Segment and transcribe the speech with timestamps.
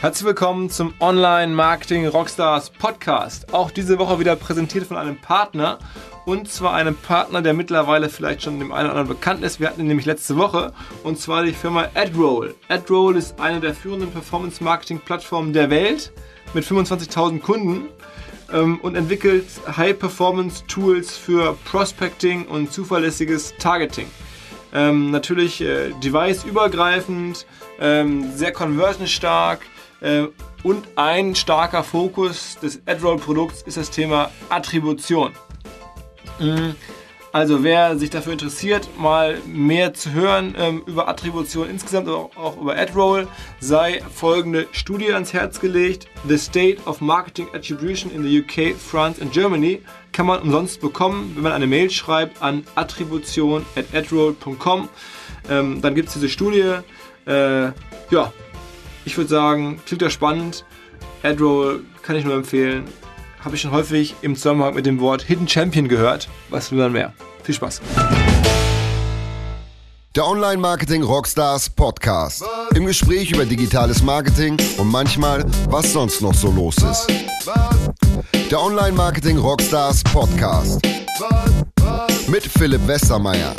[0.00, 3.52] Herzlich willkommen zum Online Marketing Rockstars Podcast.
[3.52, 5.80] Auch diese Woche wieder präsentiert von einem Partner.
[6.24, 9.58] Und zwar einem Partner, der mittlerweile vielleicht schon dem einen oder anderen bekannt ist.
[9.58, 10.72] Wir hatten ihn nämlich letzte Woche.
[11.02, 12.54] Und zwar die Firma AdRoll.
[12.68, 16.12] AdRoll ist eine der führenden Performance Marketing Plattformen der Welt
[16.54, 17.88] mit 25.000 Kunden
[18.52, 19.46] ähm, und entwickelt
[19.76, 24.06] High-Performance-Tools für Prospecting und zuverlässiges Targeting.
[24.72, 27.46] Ähm, natürlich äh, device-übergreifend,
[27.80, 29.60] ähm, sehr conversion-stark
[30.62, 35.32] und ein starker Fokus des AdRoll-Produkts ist das Thema Attribution.
[36.38, 36.76] Mhm.
[37.30, 42.58] Also wer sich dafür interessiert, mal mehr zu hören ähm, über Attribution insgesamt, aber auch
[42.60, 43.28] über AdRoll,
[43.60, 46.08] sei folgende Studie ans Herz gelegt.
[46.26, 51.32] The State of Marketing Attribution in the UK, France and Germany kann man umsonst bekommen,
[51.34, 54.88] wenn man eine Mail schreibt an attribution.adroll.com.
[55.50, 56.76] Ähm, dann gibt es diese Studie.
[57.26, 57.72] Äh,
[58.10, 58.32] ja,
[59.08, 60.64] ich würde sagen, klingt ja spannend.
[61.22, 62.84] AdRoll kann ich nur empfehlen
[63.40, 66.28] habe ich schon häufig im Zusammenhang mit dem Wort Hidden Champion gehört.
[66.50, 67.12] Was will man mehr?
[67.42, 67.80] Viel Spaß.
[70.16, 72.44] Der Online Marketing Rockstars Podcast.
[72.74, 77.06] Im Gespräch über digitales Marketing und manchmal, was sonst noch so los ist.
[78.50, 80.82] Der Online Marketing Rockstars Podcast.
[82.26, 83.54] Mit Philipp Westermeier.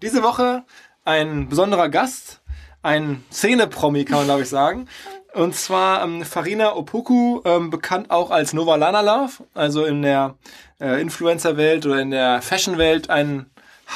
[0.00, 0.64] Diese Woche
[1.04, 2.41] ein besonderer Gast,
[2.82, 4.88] ein Szene-Promi, kann man glaube ich sagen.
[5.34, 10.34] Und zwar ähm, Farina Opoku, ähm, bekannt auch als Nova Lana Love, also in der
[10.80, 13.46] äh, Influencer-Welt oder in der Fashion-Welt ein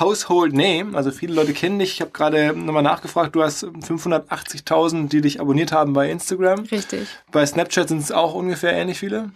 [0.00, 0.96] Household Name.
[0.96, 1.94] Also viele Leute kennen dich.
[1.94, 6.60] Ich habe gerade nochmal nachgefragt, du hast 580.000, die dich abonniert haben bei Instagram.
[6.60, 7.06] Richtig.
[7.30, 9.30] Bei Snapchat sind es auch ungefähr ähnlich viele.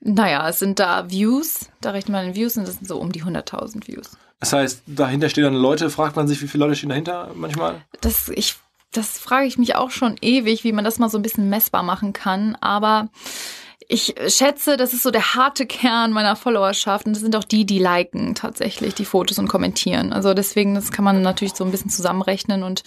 [0.00, 3.12] Naja, es sind da Views, da rechnet man in Views und das sind so um
[3.12, 4.10] die 100.000 Views.
[4.40, 7.82] Das heißt, dahinter stehen dann Leute, fragt man sich, wie viele Leute stehen dahinter manchmal?
[8.00, 8.56] Das, ich
[8.92, 11.82] das frage ich mich auch schon ewig, wie man das mal so ein bisschen messbar
[11.82, 12.56] machen kann.
[12.60, 13.08] Aber
[13.88, 17.66] ich schätze, das ist so der harte Kern meiner Followerschaft und das sind auch die,
[17.66, 20.12] die liken tatsächlich die Fotos und kommentieren.
[20.12, 22.84] Also deswegen, das kann man natürlich so ein bisschen zusammenrechnen und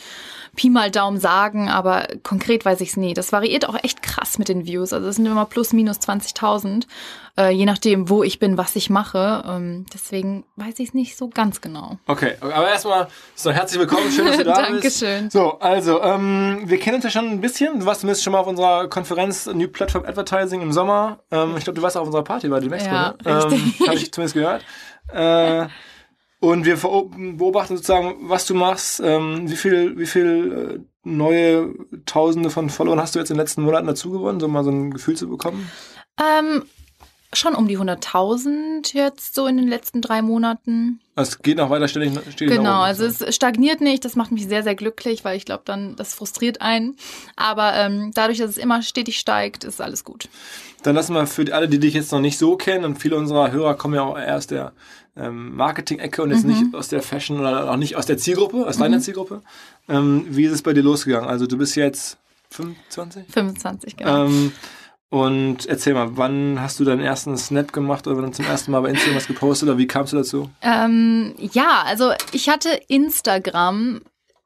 [0.56, 3.14] Pi mal Daumen sagen, aber konkret weiß ich es nie.
[3.14, 4.94] Das variiert auch echt krass mit den Views.
[4.94, 6.88] Also es sind immer plus minus 20.000,
[7.38, 9.44] äh, je nachdem, wo ich bin, was ich mache.
[9.48, 11.98] Ähm, deswegen weiß ich es nicht so ganz genau.
[12.08, 14.80] Okay, aber erstmal so herzlich willkommen, schön, dass du da Dankeschön.
[14.82, 15.02] bist.
[15.04, 15.30] Dankeschön.
[15.30, 17.80] So, also ähm, wir kennen uns ja schon ein bisschen.
[17.80, 21.20] Du warst zumindest schon mal auf unserer Konferenz New Platform Advertising im Sommer.
[21.32, 23.36] Ähm, ich glaube, du warst auch auf unserer Party bei Demexco, Ja, ne?
[23.46, 23.80] richtig.
[23.82, 24.64] Ähm, Habe ich zumindest gehört.
[25.10, 25.68] Äh,
[26.40, 31.74] und wir beobachten sozusagen, was du machst, ähm, wie viel, wie viel äh, neue
[32.06, 34.70] Tausende von Followern hast du jetzt in den letzten Monaten dazu gewonnen, so mal so
[34.70, 35.70] ein Gefühl zu bekommen?
[36.20, 36.64] Ähm,
[37.36, 41.00] schon um die 100.000 jetzt so in den letzten drei Monaten.
[41.16, 42.12] Es geht noch weiter ständig.
[42.34, 44.04] stetig Genau, also es stagniert nicht.
[44.04, 46.98] Das macht mich sehr, sehr glücklich, weil ich glaube, dann das frustriert einen.
[47.36, 50.28] Aber ähm, dadurch, dass es immer stetig steigt, ist alles gut.
[50.84, 53.52] Dann lassen wir für alle, die dich jetzt noch nicht so kennen, und viele unserer
[53.52, 54.74] Hörer kommen ja auch eher aus der
[55.18, 56.50] ähm, Marketing-Ecke und jetzt Mhm.
[56.50, 59.42] nicht aus der Fashion oder auch nicht aus der Zielgruppe, aus deiner Zielgruppe.
[59.88, 61.30] Ähm, wie ist es bei dir losgegangen?
[61.30, 62.18] Also du bist jetzt
[62.50, 63.26] 25?
[63.32, 64.26] 25, genau.
[64.26, 64.52] Ähm,
[65.10, 68.82] und erzähl mal, wann hast du deinen ersten Snap gemacht oder dann zum ersten Mal
[68.82, 70.50] bei Instagram was gepostet oder wie kamst du dazu?
[70.62, 74.02] Ähm, ja, also ich hatte Instagram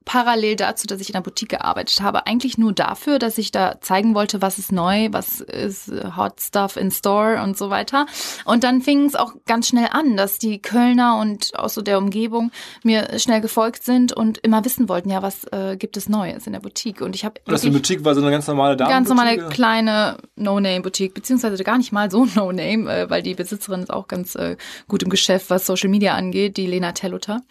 [0.05, 3.79] parallel dazu, dass ich in der Boutique gearbeitet habe, eigentlich nur dafür, dass ich da
[3.81, 8.05] zeigen wollte, was ist neu, was ist äh, Hot Stuff in Store und so weiter.
[8.45, 11.97] Und dann fing es auch ganz schnell an, dass die Kölner und aus so der
[11.97, 12.51] Umgebung
[12.83, 16.53] mir schnell gefolgt sind und immer wissen wollten, ja, was äh, gibt es Neues in
[16.53, 17.01] der Boutique.
[17.01, 20.17] Und ich habe das eine Boutique war so eine ganz normale Damen ganz normale kleine
[20.35, 24.57] No-Name-Boutique, beziehungsweise gar nicht mal so No-Name, äh, weil die Besitzerin ist auch ganz äh,
[24.87, 27.41] gut im Geschäft, was Social Media angeht, die Lena Telluter.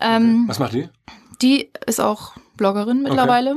[0.00, 0.88] Ähm, Was macht die?
[1.42, 3.56] Die ist auch Bloggerin mittlerweile.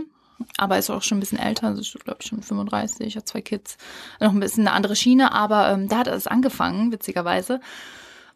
[0.57, 3.39] Aber ist auch schon ein bisschen älter, also ist, glaube ich, schon 35, hat zwei
[3.39, 3.77] Kids.
[4.19, 7.61] Noch ein bisschen eine andere Schiene, aber ähm, da hat es angefangen, witzigerweise.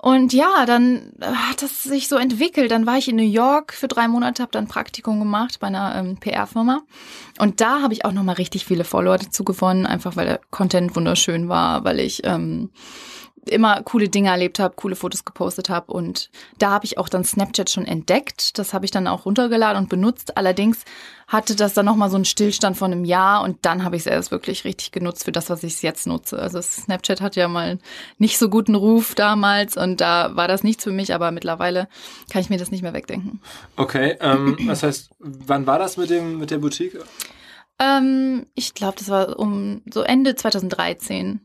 [0.02, 2.72] Und ja, dann äh, hat das sich so entwickelt.
[2.72, 5.68] Dann war ich in New York für drei Monate, habe dann ein Praktikum gemacht bei
[5.68, 6.84] einer ähm, PR-Firma.
[7.38, 10.96] Und da habe ich auch nochmal richtig viele Follower dazu gewonnen, einfach weil der Content
[10.96, 12.70] wunderschön war, weil ich ähm,
[13.50, 15.92] immer coole Dinge erlebt habe, coole Fotos gepostet habe.
[15.92, 18.58] Und da habe ich auch dann Snapchat schon entdeckt.
[18.58, 20.38] Das habe ich dann auch runtergeladen und benutzt.
[20.38, 20.86] Allerdings
[21.30, 24.06] hatte das dann nochmal so einen Stillstand von einem Jahr und dann habe ich es
[24.08, 26.40] erst wirklich richtig genutzt für das, was ich jetzt nutze.
[26.40, 27.78] Also Snapchat hat ja mal
[28.18, 31.88] nicht so guten Ruf damals und da war das nichts für mich, aber mittlerweile
[32.32, 33.42] kann ich mir das nicht mehr wegdenken.
[33.76, 36.98] Okay, ähm, das heißt, wann war das mit dem mit der Boutique?
[37.80, 41.42] Ähm, ich glaube, das war um so Ende 2013.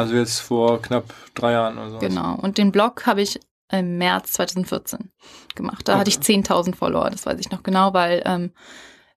[0.00, 1.04] Also jetzt vor knapp
[1.34, 1.98] drei Jahren oder so.
[1.98, 2.34] Genau.
[2.34, 5.12] Und den Blog habe ich im März 2014
[5.54, 5.86] gemacht.
[5.86, 8.50] Da hatte ich 10.000 Follower, das weiß ich noch genau, weil ähm,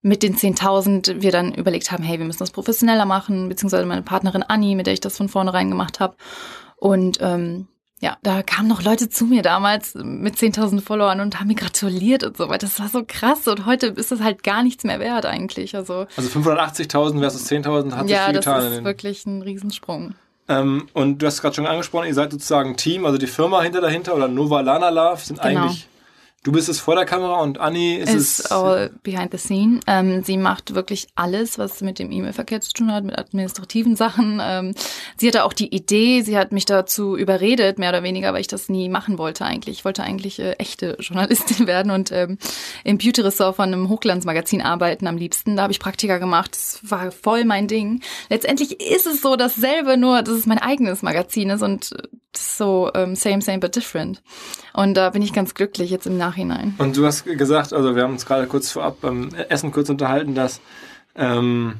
[0.02, 4.04] mit den 10.000 wir dann überlegt haben, hey, wir müssen das professioneller machen, beziehungsweise meine
[4.04, 6.16] Partnerin Anni, mit der ich das von vornherein gemacht habe.
[6.76, 7.68] Und ähm,
[8.02, 12.26] ja, da kamen noch Leute zu mir damals mit 10.000 Followern und haben mir gratuliert
[12.26, 12.68] und so weiter.
[12.68, 15.74] Das war so krass und heute ist das halt gar nichts mehr wert eigentlich.
[15.74, 18.74] Also, also 580.000 versus 10.000 hat ja, sich viel das getan.
[18.74, 20.16] ist wirklich ein Riesensprung.
[20.50, 23.80] Ähm, und du hast gerade schon angesprochen, ihr seid sozusagen Team, also die Firma hinter
[23.82, 25.62] dahinter oder Nova Lana Love sind Genau.
[25.64, 25.88] eigentlich
[26.44, 28.52] Du bist es vor der Kamera und Anni ist Ist es.
[28.52, 29.80] all behind the scene.
[29.88, 34.42] Ähm, sie macht wirklich alles, was mit dem E-Mail-Verkehr zu tun hat, mit administrativen Sachen.
[34.44, 34.76] Ähm,
[35.16, 38.48] sie hatte auch die Idee, sie hat mich dazu überredet, mehr oder weniger, weil ich
[38.48, 39.78] das nie machen wollte eigentlich.
[39.78, 42.38] Ich wollte eigentlich äh, echte Journalistin werden und ähm,
[42.84, 45.56] im Beauty-Ressort von einem Hochglanzmagazin arbeiten am liebsten.
[45.56, 46.52] Da habe ich Praktika gemacht.
[46.52, 48.02] Das war voll mein Ding.
[48.30, 52.08] Letztendlich ist es so dasselbe, nur dass es mein eigenes Magazin ist und äh,
[52.38, 54.22] so ähm, same, same, but different.
[54.74, 56.76] Und da bin ich ganz glücklich jetzt im Nachhinein.
[56.78, 60.36] Und du hast gesagt, also wir haben uns gerade kurz vorab beim Essen kurz unterhalten,
[60.36, 60.62] dass
[61.16, 61.76] ähm,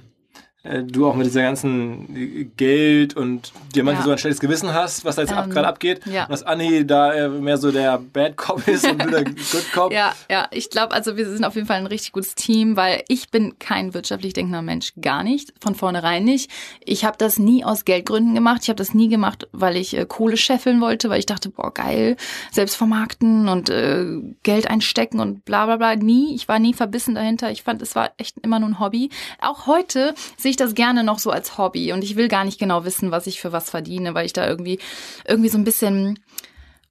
[0.64, 4.06] äh, du auch mit dieser ganzen Geld und dir manchmal Ja.
[4.06, 6.02] so ein schlechtes Gewissen hast, was da jetzt ab, Ähm, gerade abgeht.
[6.06, 6.26] ja.
[6.28, 9.92] Dass Anni da äh, mehr so der Bad Cop ist und du der Good Cop.
[9.92, 13.04] Ja, ja, ich glaube, also wir sind auf jeden Fall ein richtig gutes Team, weil
[13.10, 16.50] ich bin kein wirtschaftlich denkender Mensch, gar nicht, von vornherein nicht.
[16.86, 18.62] Ich habe das nie aus Geldgründen gemacht.
[18.64, 21.74] Ich habe das nie gemacht, weil ich äh, Kohle scheffeln wollte, weil ich dachte, boah,
[21.74, 22.16] geil,
[22.52, 24.06] selbst vermarkten und äh,
[24.44, 25.96] Geld einstecken und bla bla bla.
[25.98, 27.52] Nie, ich war nie verbissen dahinter.
[27.52, 29.10] Ich fand, es war echt immer nur ein Hobby.
[29.42, 32.60] Auch heute sehe ich das gerne noch so als Hobby und ich will gar nicht
[32.60, 34.80] genau wissen, was ich für was verdiene, weil ich da irgendwie
[35.28, 36.20] irgendwie so ein bisschen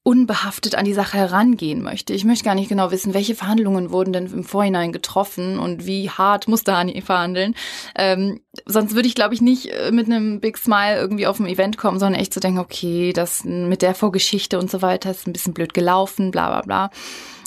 [0.05, 2.13] unbehaftet an die Sache herangehen möchte.
[2.13, 6.11] Ich möchte gar nicht genau wissen, welche Verhandlungen wurden denn im Vorhinein getroffen und wie
[6.11, 7.55] hart musste Hani verhandeln.
[7.97, 11.47] Ähm, sonst würde ich, glaube ich, nicht äh, mit einem Big Smile irgendwie auf ein
[11.47, 15.29] Event kommen, sondern echt zu denken, okay, das mit der Vorgeschichte und so weiter ist
[15.29, 16.91] ein bisschen blöd gelaufen, bla bla bla.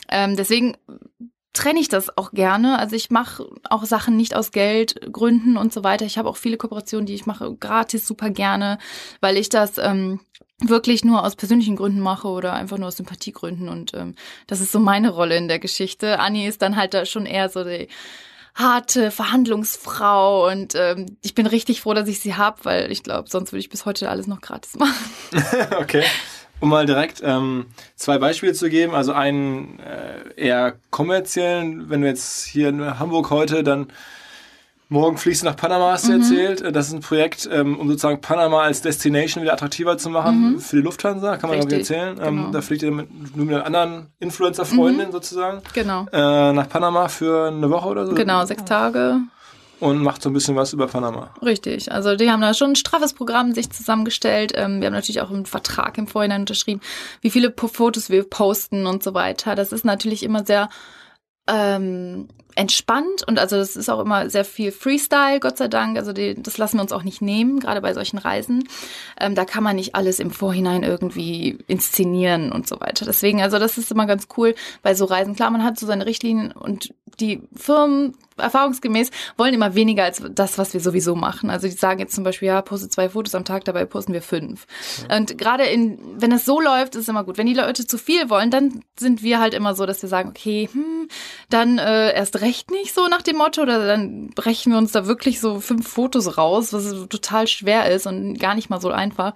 [0.09, 0.77] Ähm, deswegen
[1.55, 2.77] trenne ich das auch gerne.
[2.77, 6.05] Also ich mache auch Sachen nicht aus Geldgründen und so weiter.
[6.05, 8.77] Ich habe auch viele Kooperationen, die ich mache gratis super gerne,
[9.21, 10.19] weil ich das ähm,
[10.59, 13.69] wirklich nur aus persönlichen Gründen mache oder einfach nur aus Sympathiegründen.
[13.69, 14.15] Und ähm,
[14.47, 16.19] das ist so meine Rolle in der Geschichte.
[16.19, 17.87] Anni ist dann halt da schon eher so die
[18.53, 23.29] harte Verhandlungsfrau und ähm, ich bin richtig froh, dass ich sie hab, weil ich glaube,
[23.29, 24.95] sonst würde ich bis heute alles noch gratis machen.
[25.77, 26.03] okay.
[26.61, 27.65] Um mal direkt ähm,
[27.95, 28.95] zwei Beispiele zu geben.
[28.95, 33.87] Also einen äh, eher kommerziellen, wenn du jetzt hier in Hamburg heute, dann
[34.87, 36.21] morgen fliegst du nach Panama, hast du Mhm.
[36.21, 36.61] erzählt.
[36.61, 40.59] Äh, Das ist ein Projekt, ähm, um sozusagen Panama als Destination wieder attraktiver zu machen
[40.59, 41.63] für die Lufthansa, kann man Mhm.
[41.65, 42.19] Richtig, erzählen.
[42.23, 42.51] Ähm, genau.
[42.51, 46.05] Da fliegt ihr mit, nur mit einer anderen Influencer-Freundin sozusagen Genau.
[46.13, 48.13] äh, nach Panama für eine Woche oder so.
[48.13, 49.17] Genau, sechs Tage.
[49.79, 51.33] Und macht so ein bisschen was über Panama.
[51.41, 51.91] Richtig.
[51.91, 54.53] Also die haben da schon ein straffes Programm sich zusammengestellt.
[54.55, 56.81] Ähm, wir haben natürlich auch einen Vertrag im Vorhinein unterschrieben,
[57.21, 59.55] wie viele Fotos wir posten und so weiter.
[59.55, 60.69] Das ist natürlich immer sehr
[61.47, 65.97] ähm, entspannt und also das ist auch immer sehr viel Freestyle, Gott sei Dank.
[65.97, 68.67] Also die, das lassen wir uns auch nicht nehmen, gerade bei solchen Reisen.
[69.19, 73.05] Ähm, da kann man nicht alles im Vorhinein irgendwie inszenieren und so weiter.
[73.05, 75.35] Deswegen, also das ist immer ganz cool bei so Reisen.
[75.35, 80.57] Klar, man hat so seine Richtlinien und die Firmen erfahrungsgemäß wollen immer weniger als das,
[80.57, 81.49] was wir sowieso machen.
[81.49, 84.21] Also die sagen jetzt zum Beispiel, ja, poste zwei Fotos am Tag, dabei posten wir
[84.21, 84.67] fünf.
[85.09, 87.37] Und gerade in, wenn es so läuft, ist es immer gut.
[87.37, 90.29] Wenn die Leute zu viel wollen, dann sind wir halt immer so, dass wir sagen,
[90.29, 91.07] okay, hm,
[91.49, 95.07] dann äh, erst recht nicht so nach dem Motto, oder dann brechen wir uns da
[95.07, 99.33] wirklich so fünf Fotos raus, was total schwer ist und gar nicht mal so einfach.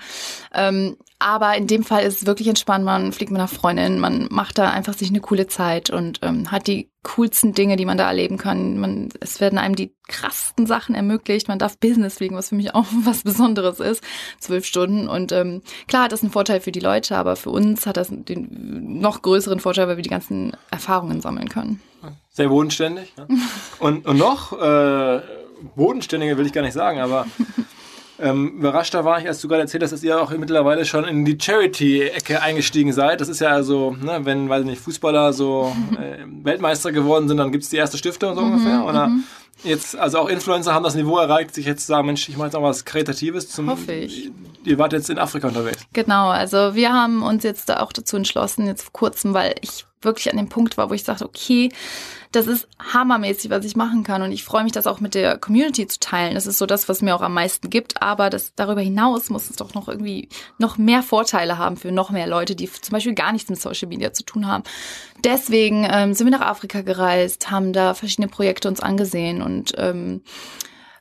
[0.54, 2.86] Ähm, aber in dem Fall ist es wirklich entspannt.
[2.86, 6.50] Man fliegt mit einer Freundin, man macht da einfach sich eine coole Zeit und ähm,
[6.50, 8.78] hat die coolsten Dinge, die man da erleben kann.
[8.78, 11.50] Man, es werden einem die krassten Sachen ermöglicht.
[11.50, 14.04] Man darf Business fliegen, was für mich auch was Besonderes ist.
[14.40, 15.10] Zwölf Stunden.
[15.10, 18.10] Und ähm, klar hat das einen Vorteil für die Leute, aber für uns hat das
[18.12, 21.82] den noch größeren Vorteil, weil wir die ganzen Erfahrungen sammeln können.
[22.40, 23.12] Sehr bodenständig.
[23.18, 23.28] Ja.
[23.80, 25.22] Und, und noch, äh,
[25.76, 27.26] bodenständiger will ich gar nicht sagen, aber
[28.18, 31.26] ähm, überraschter war ich, als du gerade erzählt hast, dass ihr auch mittlerweile schon in
[31.26, 33.20] die Charity-Ecke eingestiegen seid.
[33.20, 37.52] Das ist ja also, ne, wenn, weiß nicht, Fußballer so äh, Weltmeister geworden sind, dann
[37.52, 38.86] gibt's die erste Stiftung so ungefähr.
[38.86, 39.12] Oder
[39.66, 42.48] jetzt, also auch Influencer haben das Niveau erreicht, sich jetzt zu sagen, Mensch, ich mache
[42.48, 43.70] jetzt auch was Kreatives zum.
[43.70, 44.32] Hoffe ich.
[44.64, 45.86] Ihr wart jetzt in Afrika unterwegs.
[45.92, 49.86] Genau, also wir haben uns jetzt da auch dazu entschlossen, jetzt vor kurzem, weil ich
[50.02, 51.70] wirklich an dem Punkt war, wo ich sagte, okay,
[52.32, 54.22] das ist hammermäßig, was ich machen kann.
[54.22, 56.36] Und ich freue mich, das auch mit der Community zu teilen.
[56.36, 58.02] Das ist so das, was mir auch am meisten gibt.
[58.02, 60.30] Aber das, darüber hinaus muss es doch noch irgendwie
[60.60, 63.88] noch mehr Vorteile haben für noch mehr Leute, die zum Beispiel gar nichts mit Social
[63.88, 64.64] Media zu tun haben.
[65.24, 70.22] Deswegen ähm, sind wir nach Afrika gereist, haben da verschiedene Projekte uns angesehen und ähm,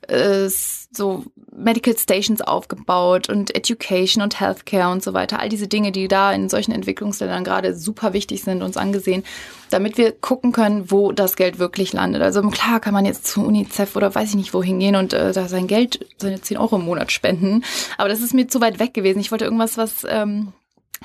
[0.08, 1.24] äh, so
[1.56, 5.40] Medical Stations aufgebaut und Education und Healthcare und so weiter.
[5.40, 9.24] All diese Dinge, die da in solchen Entwicklungsländern gerade super wichtig sind, uns angesehen,
[9.70, 12.22] damit wir gucken können, wo das Geld wirklich landet.
[12.22, 15.32] Also klar kann man jetzt zu UNICEF oder weiß ich nicht wohin gehen und äh,
[15.32, 17.64] da sein Geld, seine 10 Euro im Monat spenden.
[17.96, 19.20] Aber das ist mir zu weit weg gewesen.
[19.20, 20.52] Ich wollte irgendwas, was ähm,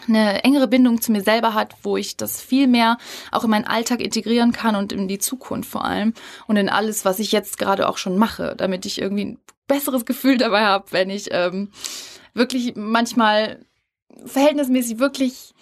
[0.08, 2.98] eine engere Bindung zu mir selber hat, wo ich das viel mehr
[3.32, 6.14] auch in meinen Alltag integrieren kann und in die Zukunft vor allem
[6.48, 10.38] und in alles, was ich jetzt gerade auch schon mache, damit ich irgendwie besseres Gefühl
[10.38, 11.70] dabei habe, wenn ich ähm,
[12.34, 13.66] wirklich manchmal
[14.26, 15.54] verhältnismäßig wirklich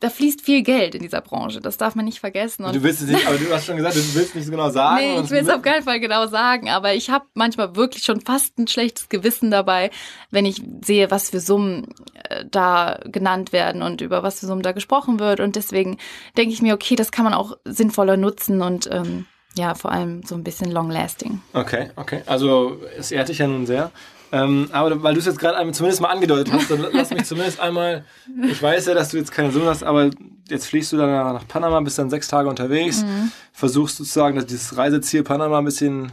[0.00, 1.60] da fließt viel Geld in dieser Branche.
[1.60, 2.64] Das darf man nicht vergessen.
[2.64, 4.70] Und du willst es nicht, aber du hast schon gesagt, du willst nicht so genau
[4.70, 4.96] sagen.
[4.96, 8.22] Nee, ich will es auf keinen Fall genau sagen, aber ich habe manchmal wirklich schon
[8.22, 9.90] fast ein schlechtes Gewissen dabei,
[10.30, 14.62] wenn ich sehe, was für Summen äh, da genannt werden und über was für Summen
[14.62, 15.40] da gesprochen wird.
[15.40, 15.98] Und deswegen
[16.36, 19.26] denke ich mir, okay, das kann man auch sinnvoller nutzen und ähm,
[19.60, 21.40] ja, vor allem so ein bisschen long-lasting.
[21.52, 22.22] Okay, okay.
[22.26, 23.90] Also es ehrt dich ja nun sehr.
[24.32, 27.60] Ähm, aber weil du es jetzt gerade zumindest mal angedeutet hast, dann lass mich zumindest
[27.60, 28.04] einmal.
[28.48, 30.10] Ich weiß ja, dass du jetzt keine Sohn hast, aber
[30.48, 33.32] jetzt fliegst du dann nach Panama, bist dann sechs Tage unterwegs, mhm.
[33.52, 36.12] versuchst sozusagen dass dieses Reiseziel Panama ein bisschen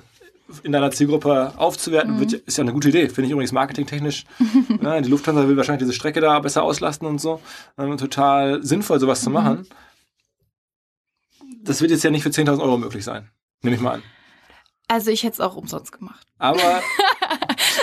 [0.64, 2.20] in deiner Zielgruppe aufzuwerten, mhm.
[2.20, 3.10] wird, ist ja eine gute Idee.
[3.10, 4.26] Finde ich übrigens marketingtechnisch.
[4.82, 7.42] ja, die Lufthansa will wahrscheinlich diese Strecke da besser auslasten und so.
[7.78, 9.34] Ähm, total sinnvoll, sowas zu mhm.
[9.34, 9.68] machen.
[11.64, 13.30] Das wird jetzt ja nicht für 10.000 Euro möglich sein.
[13.62, 14.04] Nehme ich mal an.
[14.88, 16.26] Also ich hätte es auch umsonst gemacht.
[16.38, 16.60] Aber,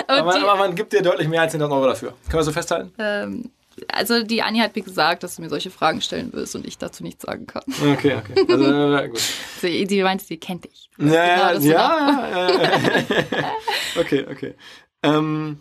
[0.06, 2.14] aber, aber, man gibt dir deutlich mehr als 10.000 Euro dafür.
[2.28, 2.92] Können wir so festhalten?
[2.98, 3.50] Ähm,
[3.92, 6.78] also die Anni hat mir gesagt, dass du mir solche Fragen stellen wirst und ich
[6.78, 7.62] dazu nichts sagen kann.
[7.92, 8.46] Okay, okay.
[8.48, 9.18] Also, gut.
[9.60, 10.88] Sie, sie meint, sie kennt dich.
[10.98, 12.48] Ja, genau, ja.
[12.48, 13.52] ja.
[14.00, 14.54] okay, okay.
[15.02, 15.58] Ähm,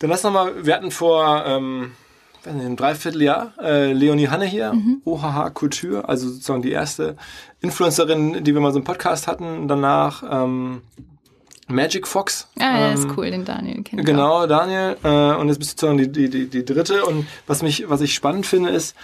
[0.00, 1.44] dann lass noch mal, wir hatten vor...
[1.46, 1.92] Ähm,
[2.44, 5.02] weiß nicht, ein Dreivierteljahr äh, Leonie Hanne hier, mhm.
[5.04, 7.16] OHH Kultur, also sozusagen die erste
[7.60, 9.68] Influencerin, die wir mal so im Podcast hatten.
[9.68, 10.82] Danach ähm,
[11.68, 12.48] Magic Fox.
[12.58, 14.96] Ah, ja, ähm, ist cool, den Daniel kennt Genau, Daniel.
[15.02, 17.04] Äh, und jetzt bist du sozusagen die, die, die, die dritte.
[17.04, 18.96] Und was mich, was ich spannend finde, ist,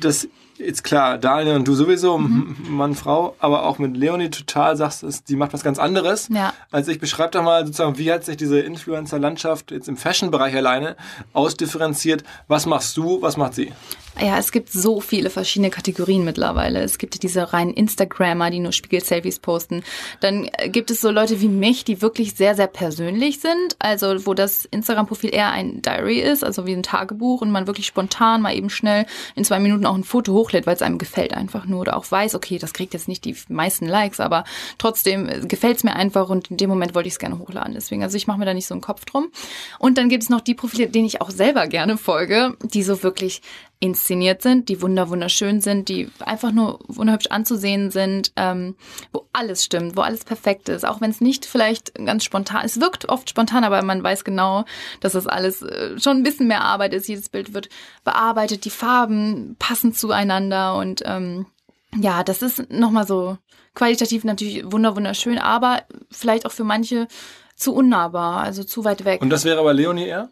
[0.00, 2.56] dass jetzt klar, Daniel und du sowieso, mhm.
[2.68, 6.28] Mann, Frau, aber auch mit Leonie total sagst, die macht was ganz anderes.
[6.28, 6.52] Ja.
[6.70, 10.96] Also ich beschreibe doch mal sozusagen, wie hat sich diese Influencer-Landschaft jetzt im Fashion-Bereich alleine
[11.32, 12.24] ausdifferenziert.
[12.48, 13.72] Was machst du, was macht sie?
[14.18, 16.80] Ja, es gibt so viele verschiedene Kategorien mittlerweile.
[16.80, 19.82] Es gibt diese reinen Instagrammer, die nur Spiegel-Selfies posten.
[20.20, 23.76] Dann äh, gibt es so Leute wie mich, die wirklich sehr, sehr persönlich sind.
[23.78, 27.86] Also wo das Instagram-Profil eher ein Diary ist, also wie ein Tagebuch und man wirklich
[27.86, 31.34] spontan mal eben schnell in zwei Minuten auch ein Foto hochlädt, weil es einem gefällt
[31.34, 34.44] einfach nur oder auch weiß, okay, das kriegt jetzt nicht die meisten Likes, aber
[34.78, 37.74] trotzdem äh, gefällt es mir einfach und in dem Moment wollte ich es gerne hochladen.
[37.74, 39.30] Deswegen, also ich mache mir da nicht so einen Kopf drum.
[39.78, 43.02] Und dann gibt es noch die Profile, denen ich auch selber gerne folge, die so
[43.02, 43.42] wirklich
[43.78, 48.74] inszeniert sind, die wunder wunderschön sind, die einfach nur wunderhübsch anzusehen sind, ähm,
[49.12, 52.80] wo alles stimmt, wo alles perfekt ist, auch wenn es nicht vielleicht ganz spontan, es
[52.80, 54.64] wirkt oft spontan, aber man weiß genau,
[55.00, 57.06] dass das alles äh, schon ein bisschen mehr Arbeit ist.
[57.06, 57.68] Jedes Bild wird
[58.02, 61.46] bearbeitet, die Farben passen zueinander und ähm,
[61.94, 63.36] ja, das ist nochmal so
[63.74, 67.08] qualitativ natürlich wunder wunderschön, aber vielleicht auch für manche
[67.56, 69.20] zu unnahbar, also zu weit weg.
[69.22, 70.30] Und das wäre aber Leonie eher?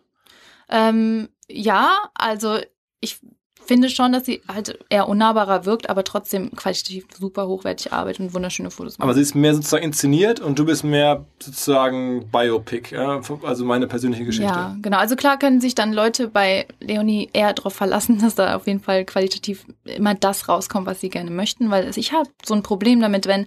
[0.68, 2.58] Ähm, ja, also
[3.00, 3.20] ich
[3.66, 8.34] finde schon, dass sie halt eher unnahbarer wirkt, aber trotzdem qualitativ super hochwertig arbeitet und
[8.34, 9.04] wunderschöne Fotos macht.
[9.04, 13.20] Aber sie ist mehr sozusagen inszeniert und du bist mehr sozusagen Biopic, ja?
[13.42, 14.52] also meine persönliche Geschichte.
[14.52, 14.98] Ja, genau.
[14.98, 18.80] Also klar können sich dann Leute bei Leonie eher darauf verlassen, dass da auf jeden
[18.80, 23.00] Fall qualitativ immer das rauskommt, was sie gerne möchten, weil ich habe so ein Problem
[23.00, 23.46] damit, wenn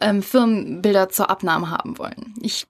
[0.00, 2.34] ähm, Firmen Bilder zur Abnahme haben wollen.
[2.40, 2.66] Ich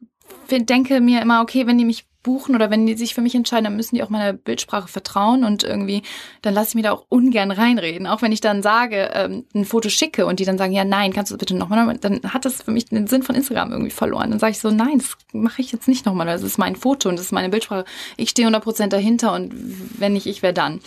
[0.50, 3.64] denke mir immer, okay, wenn die mich buchen oder wenn die sich für mich entscheiden,
[3.64, 6.02] dann müssen die auch meiner Bildsprache vertrauen und irgendwie,
[6.42, 8.06] dann lasse ich mir da auch ungern reinreden.
[8.06, 11.12] Auch wenn ich dann sage, ähm, ein Foto schicke und die dann sagen, ja, nein,
[11.12, 13.90] kannst du das bitte nochmal, dann hat das für mich den Sinn von Instagram irgendwie
[13.90, 14.30] verloren.
[14.30, 16.26] Dann sage ich so, nein, das mache ich jetzt nicht nochmal.
[16.26, 17.84] Das ist mein Foto und das ist meine Bildsprache.
[18.16, 19.52] Ich stehe 100% dahinter und
[20.00, 20.80] wenn nicht ich, wer dann?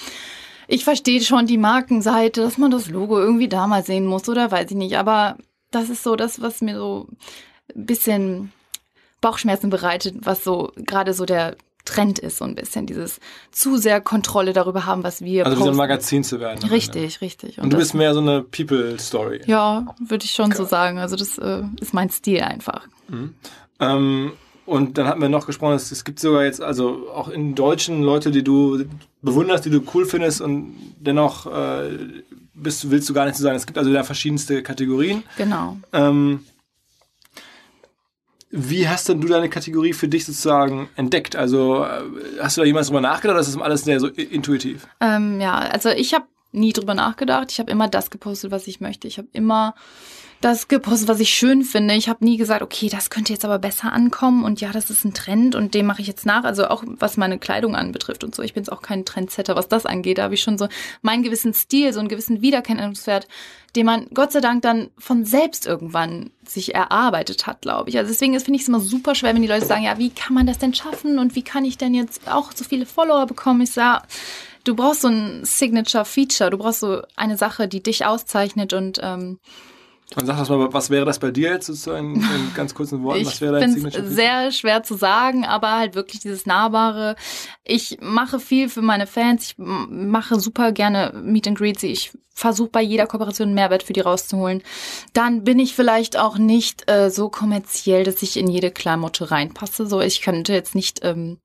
[0.68, 4.52] Ich verstehe schon die Markenseite, dass man das Logo irgendwie da mal sehen muss oder
[4.52, 5.38] weiß ich nicht, aber
[5.72, 7.08] das ist so das, was mir so
[7.76, 8.52] ein bisschen
[9.22, 13.20] Bauchschmerzen bereitet, was so gerade so der Trend ist, so ein bisschen dieses
[13.52, 15.46] zu sehr Kontrolle darüber haben, was wir.
[15.46, 16.70] Also wie so ein Magazin zu werden.
[16.70, 17.22] Richtig, Ende.
[17.22, 17.58] richtig.
[17.58, 19.42] Und, Und du bist mehr so eine People-Story.
[19.46, 20.58] Ja, würde ich schon okay.
[20.58, 21.00] so sagen.
[21.00, 22.88] Also das äh, ist mein Stil einfach.
[23.08, 23.34] Mhm.
[23.80, 24.32] Ähm,
[24.66, 28.04] und dann hatten wir noch gesprochen, es, es gibt sogar jetzt also auch in Deutschen
[28.04, 28.86] Leute, die du
[29.22, 31.98] bewunderst, die du cool findest und dennoch äh,
[32.54, 33.56] bist, willst du gar nicht so sagen.
[33.56, 35.24] Es gibt also da verschiedenste Kategorien.
[35.38, 35.78] Genau.
[35.94, 36.46] Ähm,
[38.52, 41.36] wie hast denn du deine Kategorie für dich sozusagen entdeckt?
[41.36, 42.02] Also äh,
[42.42, 44.88] hast du da jemals drüber nachgedacht oder ist das alles sehr so intuitiv?
[45.00, 47.52] Ähm, ja, also ich habe nie drüber nachgedacht.
[47.52, 49.08] Ich habe immer das gepostet, was ich möchte.
[49.08, 49.74] Ich habe immer
[50.42, 51.94] das gepostet, was ich schön finde.
[51.94, 55.06] Ich habe nie gesagt, okay, das könnte jetzt aber besser ankommen und ja, das ist
[55.06, 56.44] ein Trend und dem mache ich jetzt nach.
[56.44, 58.42] Also auch was meine Kleidung anbetrifft und so.
[58.42, 60.18] Ich bin jetzt auch kein Trendsetter, was das angeht.
[60.18, 60.68] Da habe ich schon so
[61.04, 63.28] meinen gewissen Stil, so einen gewissen Wiedererkennungswert,
[63.76, 67.98] den man Gott sei Dank dann von selbst irgendwann sich erarbeitet hat, glaube ich.
[67.98, 70.34] Also deswegen finde ich es immer super schwer, wenn die Leute sagen, ja, wie kann
[70.34, 73.62] man das denn schaffen und wie kann ich denn jetzt auch so viele Follower bekommen?
[73.62, 74.08] Ich sage,
[74.64, 79.40] du brauchst so ein Signature-Feature, du brauchst so eine Sache, die dich auszeichnet und ähm,
[80.16, 83.26] und sag das mal, was wäre das bei dir jetzt sozusagen in ganz kurzen Worten?
[83.26, 84.08] Was wäre dein Signature?
[84.08, 87.16] Sehr schwer zu sagen, aber halt wirklich dieses Nahbare.
[87.64, 89.52] Ich mache viel für meine Fans.
[89.52, 91.84] Ich mache super gerne Meet and Greets.
[91.84, 94.64] Ich versuche bei jeder Kooperation einen Mehrwert für die rauszuholen.
[95.14, 99.86] Dann bin ich vielleicht auch nicht äh, so kommerziell, dass ich in jede Klamotte reinpasse.
[99.86, 101.40] So, ich könnte jetzt nicht ähm,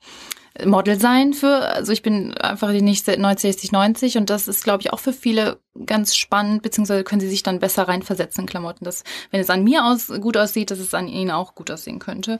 [0.65, 4.65] Model sein für, also ich bin einfach die nächste 90, 60, 90 und das ist,
[4.65, 8.47] glaube ich, auch für viele ganz spannend, beziehungsweise können sie sich dann besser reinversetzen in
[8.49, 11.71] Klamotten, dass, wenn es an mir aus gut aussieht, dass es an ihnen auch gut
[11.71, 12.39] aussehen könnte.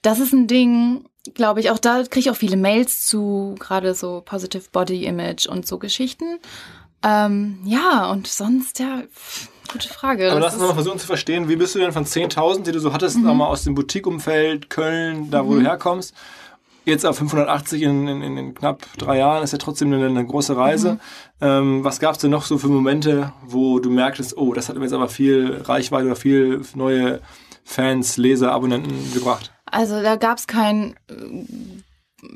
[0.00, 1.04] Das ist ein Ding,
[1.34, 5.46] glaube ich, auch da kriege ich auch viele Mails zu, gerade so Positive Body Image
[5.46, 6.38] und so Geschichten.
[7.04, 9.02] Ähm, ja, und sonst, ja,
[9.70, 10.30] gute Frage.
[10.30, 12.78] Aber lass uns mal versuchen zu verstehen, wie bist du denn von 10.000, die du
[12.78, 13.36] so hattest, mhm.
[13.36, 15.60] mal aus dem Boutique-Umfeld, Köln, da wo mhm.
[15.60, 16.14] du herkommst,
[16.84, 20.56] jetzt auf 580 in, in, in, knapp drei Jahren ist ja trotzdem eine, eine große
[20.56, 20.94] Reise.
[20.94, 21.00] Mhm.
[21.40, 24.76] Ähm, was gab es denn noch so für Momente, wo du merktest, oh, das hat
[24.76, 27.20] mir jetzt aber viel Reichweite oder viel neue
[27.64, 29.52] Fans, Leser, Abonnenten gebracht?
[29.66, 31.14] Also da gab es kein äh,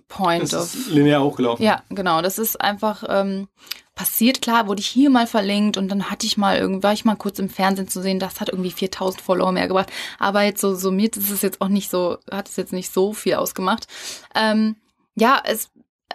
[0.09, 0.89] Point das of.
[0.91, 1.65] linear hochgelaufen.
[1.65, 2.23] Ja, genau.
[2.23, 3.49] Das ist einfach ähm,
[3.95, 4.43] passiert.
[4.43, 7.17] Klar, wurde ich hier mal verlinkt und dann hatte ich mal irgendwie, war ich mal
[7.17, 9.91] kurz im Fernsehen zu sehen, das hat irgendwie 4000 Follower mehr gebracht.
[10.19, 13.13] Aber jetzt so summiert ist es jetzt auch nicht so, hat es jetzt nicht so
[13.13, 13.87] viel ausgemacht.
[14.35, 14.77] Ähm,
[15.15, 15.71] ja, es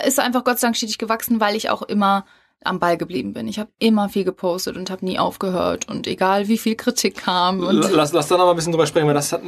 [0.06, 2.26] ist einfach Gott sei Dank stetig gewachsen, weil ich auch immer
[2.64, 3.48] am Ball geblieben bin.
[3.48, 7.60] Ich habe immer viel gepostet und habe nie aufgehört und egal wie viel Kritik kam.
[7.62, 9.42] Lass, lass da noch mal ein bisschen drüber sprechen, weil das hat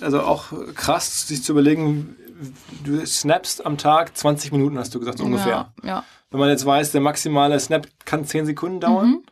[0.00, 2.16] also auch krass, sich zu überlegen,
[2.84, 5.72] du snappst am Tag 20 Minuten, hast du gesagt, so ungefähr.
[5.82, 6.04] Ja, ja.
[6.30, 9.08] Wenn man jetzt weiß, der maximale Snap kann 10 Sekunden dauern.
[9.08, 9.22] Mhm.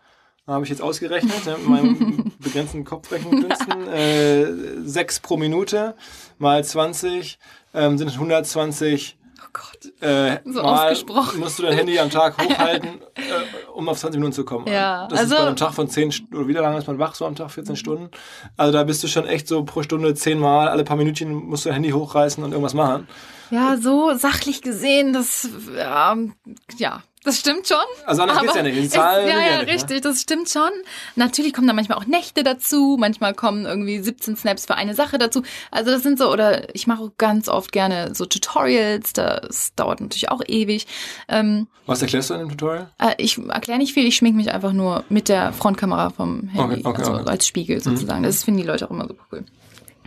[0.47, 3.88] Habe ich jetzt ausgerechnet, mit meinem begrenzten Kopfrechenkünsten.
[3.88, 4.47] Äh,
[4.85, 5.95] 6 pro Minute
[6.38, 7.38] mal 20
[7.75, 9.16] ähm, sind 120
[9.53, 9.93] Gott.
[10.01, 11.41] Äh, so ausgesprochen.
[11.41, 14.67] musst du dein Handy am Tag hochhalten, äh, um auf 20 Minuten zu kommen.
[14.67, 16.99] Ja, das also, ist bei einem Tag von 10 Stunden, oder wie lange ist man
[16.99, 17.51] wach so am Tag?
[17.51, 18.11] 14 Stunden.
[18.57, 21.65] Also da bist du schon echt so pro Stunde 10 Mal, alle paar Minütchen musst
[21.65, 23.09] du dein Handy hochreißen und irgendwas machen.
[23.51, 26.35] Ja, so sachlich gesehen, das, ähm,
[26.79, 27.78] ja, das stimmt schon.
[28.04, 28.76] Also anders geht's ja nicht.
[28.76, 30.00] Die Zahlen ist, ja, ja, nicht, richtig, ne?
[30.00, 30.70] das stimmt schon.
[31.14, 35.18] Natürlich kommen da manchmal auch Nächte dazu, manchmal kommen irgendwie 17 Snaps für eine Sache
[35.18, 35.42] dazu.
[35.70, 40.30] Also das sind so, oder ich mache ganz oft gerne so Tutorials, das dauert natürlich
[40.30, 40.87] auch ewig.
[41.28, 42.90] Ähm, Was erklärst du in dem Tutorial?
[42.98, 46.80] Äh, ich erkläre nicht viel, ich schminke mich einfach nur mit der Frontkamera vom Handy,
[46.80, 47.30] okay, okay, also okay.
[47.30, 47.82] als Spiegel mhm.
[47.82, 48.20] sozusagen.
[48.20, 48.26] Mhm.
[48.26, 49.44] Das finden die Leute auch immer super cool.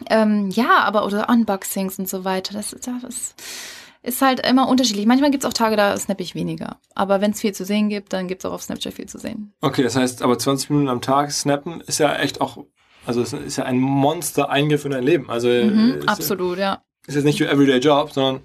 [0.10, 2.54] Ähm, ja, aber oder Unboxings und so weiter.
[2.54, 3.36] Das, das ist
[4.06, 5.06] ist halt immer unterschiedlich.
[5.06, 6.78] Manchmal gibt es auch Tage, da snap ich weniger.
[6.94, 9.18] Aber wenn es viel zu sehen gibt, dann gibt es auch auf Snapchat viel zu
[9.18, 9.54] sehen.
[9.62, 12.64] Okay, das heißt, aber 20 Minuten am Tag snappen ist ja echt auch,
[13.06, 15.30] also es ist ja ein Monster-Eingriff in dein Leben.
[15.30, 16.84] Also mhm, absolut, ja.
[17.08, 18.42] Ist jetzt nicht your everyday Job, sondern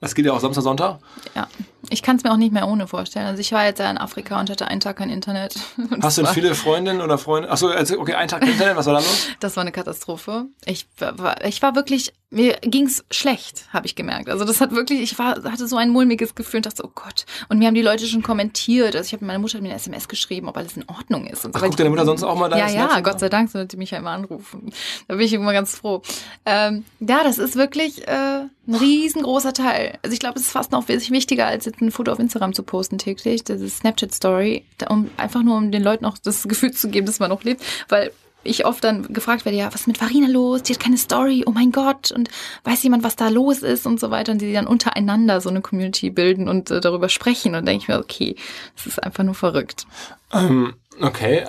[0.00, 0.98] das geht ja auch Samstag, Sonntag.
[1.34, 1.48] Ja.
[1.88, 3.26] Ich kann es mir auch nicht mehr ohne vorstellen.
[3.26, 5.54] Also ich war jetzt ja in Afrika und hatte einen Tag kein Internet.
[6.02, 7.50] Hast du denn viele Freundinnen oder Freunde?
[7.50, 9.28] Achso, also okay, einen Tag kein Internet, was war da los?
[9.40, 10.44] Das war eine Katastrophe.
[10.66, 14.28] Ich war, ich war wirklich, mir ging's schlecht, habe ich gemerkt.
[14.28, 17.26] Also das hat wirklich, ich war, hatte so ein mulmiges Gefühl und dachte, oh Gott.
[17.48, 18.96] Und mir haben die Leute schon kommentiert.
[18.96, 21.44] Also ich habe meine Mutter hat mir eine SMS geschrieben, ob alles in Ordnung ist.
[21.44, 21.60] Und so.
[21.60, 22.58] Ach, guckt deine Mutter sonst auch mal da?
[22.58, 24.72] Ja, ja, Gott sei Dank, so die mich ja immer anrufen.
[25.08, 26.02] Da bin ich immer ganz froh.
[26.44, 29.98] Ähm, ja, das ist wirklich äh, ein riesengroßer Teil.
[30.02, 32.52] Also ich glaube, es ist fast noch wesentlich wichtiger, als jetzt ein Foto auf Instagram
[32.52, 33.44] zu posten täglich.
[33.44, 37.20] Das ist Snapchat-Story, um einfach nur um den Leuten auch das Gefühl zu geben, dass
[37.20, 37.62] man noch lebt.
[37.88, 38.12] Weil
[38.44, 40.62] ich oft dann gefragt werde, ja, was ist mit Farina los?
[40.62, 42.28] Die hat keine Story, oh mein Gott, und
[42.64, 44.32] weiß jemand, was da los ist und so weiter.
[44.32, 47.54] Und die dann untereinander so eine Community bilden und äh, darüber sprechen.
[47.54, 48.36] Und denke ich mir, okay,
[48.76, 49.86] das ist einfach nur verrückt.
[50.32, 51.44] Ähm, okay.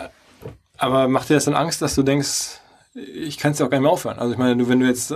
[0.77, 2.59] Aber macht dir das dann Angst, dass du denkst,
[2.93, 4.19] ich kann es ja auch gar nicht mehr aufhören?
[4.19, 5.13] Also ich meine, wenn du jetzt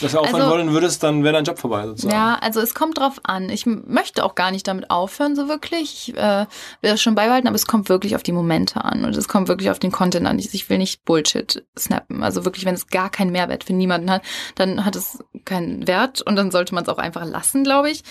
[0.00, 2.14] das aufhören also, wollen würdest, dann wäre dein Job vorbei sozusagen.
[2.14, 3.50] Ja, also es kommt drauf an.
[3.50, 6.08] Ich möchte auch gar nicht damit aufhören, so wirklich.
[6.08, 6.46] Ich äh,
[6.80, 9.48] will das schon beibehalten, aber es kommt wirklich auf die Momente an und es kommt
[9.48, 10.38] wirklich auf den Content an.
[10.38, 12.22] Ich, ich will nicht Bullshit snappen.
[12.22, 14.22] Also wirklich, wenn es gar keinen Mehrwert für niemanden hat,
[14.54, 18.02] dann hat es keinen Wert und dann sollte man es auch einfach lassen, glaube ich.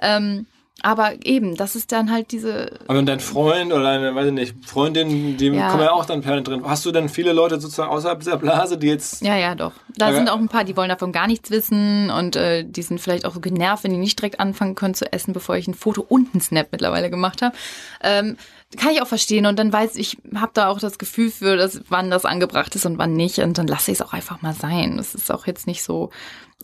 [0.00, 0.46] Ähm,
[0.82, 2.78] aber eben, das ist dann halt diese.
[2.88, 5.70] Aber dein Freund oder deine, weiß ich nicht, Freundin, die ja.
[5.70, 6.62] kommen ja auch dann permanent drin.
[6.64, 9.22] Hast du denn viele Leute sozusagen außerhalb dieser Blase, die jetzt.
[9.22, 9.72] Ja, ja, doch.
[9.96, 10.16] Da okay.
[10.16, 13.26] sind auch ein paar, die wollen davon gar nichts wissen und äh, die sind vielleicht
[13.26, 16.34] auch genervt, wenn die nicht direkt anfangen können zu essen, bevor ich ein Foto und
[16.34, 17.54] einen Snap mittlerweile gemacht habe.
[18.02, 18.36] Ähm,
[18.76, 21.80] kann ich auch verstehen und dann weiß ich, habe da auch das Gefühl für, dass
[21.88, 24.54] wann das angebracht ist und wann nicht und dann lasse ich es auch einfach mal
[24.54, 24.96] sein.
[24.96, 26.10] Das ist auch jetzt nicht so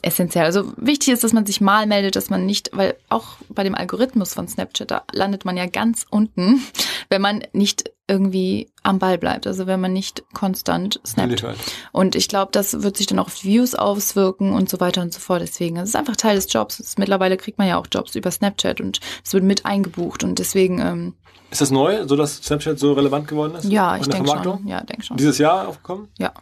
[0.02, 0.44] essentiell.
[0.44, 3.74] Also wichtig ist, dass man sich mal meldet, dass man nicht, weil auch bei dem
[3.74, 6.62] Algorithmus von Snapchat, da landet man ja ganz unten,
[7.08, 11.44] wenn man nicht irgendwie am Ball bleibt, also wenn man nicht konstant snappt.
[11.90, 15.12] Und ich glaube, das wird sich dann auch auf Views auswirken und so weiter und
[15.12, 15.42] so fort.
[15.42, 16.78] Deswegen, es ist einfach Teil des Jobs.
[16.78, 20.38] Ist, mittlerweile kriegt man ja auch Jobs über Snapchat und es wird mit eingebucht und
[20.38, 20.78] deswegen.
[20.78, 21.14] Ähm,
[21.50, 23.64] ist das neu, so dass Snapchat so relevant geworden ist?
[23.64, 24.66] Ja, ich denke schon.
[24.68, 25.16] Ja, denk schon.
[25.16, 26.08] Dieses Jahr aufgekommen?
[26.18, 26.32] Ja.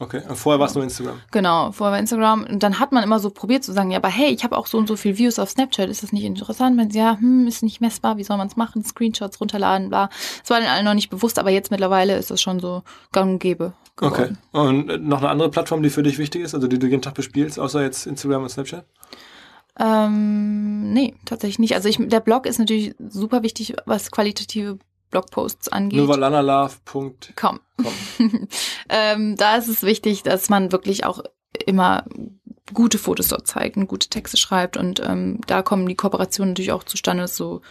[0.00, 1.20] Okay, und vorher war es nur Instagram.
[1.32, 2.44] Genau, vorher war Instagram.
[2.44, 4.66] Und dann hat man immer so probiert zu sagen, ja, aber hey, ich habe auch
[4.66, 6.78] so und so viel Views auf Snapchat, ist das nicht interessant?
[6.78, 8.84] Wenn sie, ja, hm, ist nicht messbar, wie soll man es machen?
[8.84, 10.08] Screenshots runterladen, bla.
[10.40, 13.32] Das war den allen noch nicht bewusst, aber jetzt mittlerweile ist das schon so gang
[13.32, 13.72] und gäbe.
[13.96, 14.38] Geworden.
[14.52, 14.60] Okay.
[14.60, 17.14] Und noch eine andere Plattform, die für dich wichtig ist, also die du jeden Tag
[17.14, 18.86] bespielst, außer jetzt Instagram und Snapchat?
[19.80, 21.74] Ähm, nee, tatsächlich nicht.
[21.74, 24.78] Also ich, der Blog ist natürlich super wichtig, was qualitative
[25.10, 25.98] Blogposts angeht.
[25.98, 27.60] Novalanalove.com.
[28.88, 31.22] ähm, da ist es wichtig, dass man wirklich auch
[31.66, 32.04] immer
[32.74, 36.72] gute Fotos dort zeigt und gute Texte schreibt und ähm, da kommen die Kooperationen natürlich
[36.72, 37.62] auch zustande, so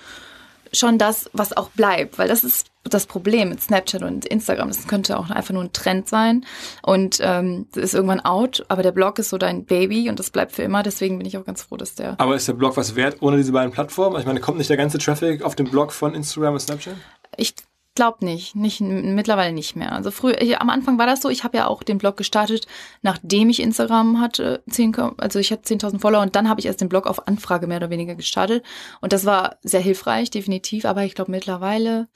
[0.73, 4.69] schon das, was auch bleibt, weil das ist das Problem mit Snapchat und Instagram.
[4.69, 6.45] Das könnte auch einfach nur ein Trend sein
[6.83, 10.53] und ähm, ist irgendwann out, aber der Blog ist so dein Baby und das bleibt
[10.53, 10.83] für immer.
[10.83, 12.19] Deswegen bin ich auch ganz froh, dass der.
[12.19, 14.19] Aber ist der Blog was wert ohne diese beiden Plattformen?
[14.19, 16.95] Ich meine, kommt nicht der ganze Traffic auf den Blog von Instagram und Snapchat?
[17.37, 17.55] Ich
[17.95, 19.91] glaube nicht, nicht mittlerweile nicht mehr.
[19.91, 21.29] Also früher, ich, am Anfang war das so.
[21.29, 22.67] Ich habe ja auch den Blog gestartet,
[23.01, 26.79] nachdem ich Instagram hatte, 10, also ich hatte 10.000 Follower und dann habe ich erst
[26.79, 28.63] den Blog auf Anfrage mehr oder weniger gestartet
[29.01, 30.85] und das war sehr hilfreich, definitiv.
[30.85, 32.07] Aber ich glaube mittlerweile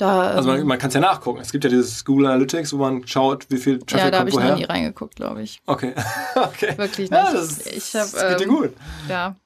[0.00, 1.40] da, also man, ähm, man kann es ja nachgucken.
[1.40, 4.30] Es gibt ja dieses Google Analytics, wo man schaut, wie viel Traffic Ja, da habe
[4.30, 5.60] ich noch nie reingeguckt, glaube ich.
[5.66, 5.94] Okay.
[6.34, 6.76] okay.
[6.78, 7.12] Wirklich nicht.
[7.12, 8.70] Ja, das, ich hab, das geht dir ähm, gut.
[9.08, 9.36] Ja,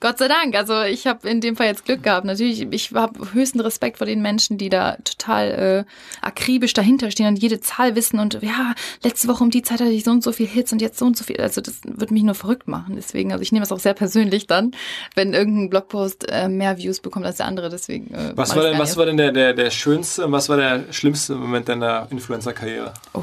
[0.00, 0.54] Gott sei Dank.
[0.54, 2.24] Also ich habe in dem Fall jetzt Glück gehabt.
[2.24, 7.26] Natürlich, ich habe höchsten Respekt vor den Menschen, die da total äh, akribisch dahinter stehen
[7.26, 10.22] und jede Zahl wissen und ja, letzte Woche um die Zeit hatte ich so und
[10.22, 11.40] so viel Hits und jetzt so und so viel.
[11.40, 12.94] Also das würde mich nur verrückt machen.
[12.94, 14.70] Deswegen, also ich nehme es auch sehr persönlich dann,
[15.16, 17.68] wenn irgendein Blogpost äh, mehr Views bekommt als der andere.
[17.68, 18.14] Deswegen.
[18.14, 20.92] Äh, was war denn, was war denn der, der, der schönste und was war der
[20.92, 22.94] schlimmste Moment deiner Influencer-Karriere?
[23.14, 23.22] Oh.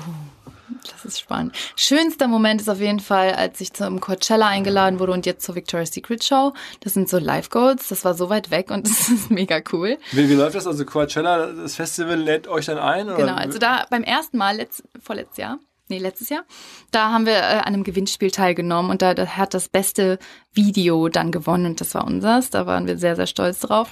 [0.92, 1.56] Das ist spannend.
[1.76, 5.56] Schönster Moment ist auf jeden Fall, als ich zum Coachella eingeladen wurde und jetzt zur
[5.56, 6.54] Victoria's Secret Show.
[6.82, 7.88] Das sind so Live-Goals.
[7.90, 9.98] Das war so weit weg und das ist mega cool.
[10.12, 10.68] Wie, wie läuft das?
[10.68, 13.08] Also Coachella, das Festival lädt euch dann ein?
[13.08, 13.18] Oder?
[13.18, 16.44] Genau, also da beim ersten Mal, letzt, vorletztes Jahr, nee, letztes Jahr,
[16.92, 20.20] da haben wir äh, an einem Gewinnspiel teilgenommen und da, da hat das beste
[20.54, 22.50] Video dann gewonnen und das war unseres.
[22.50, 23.90] Da waren wir sehr, sehr stolz drauf.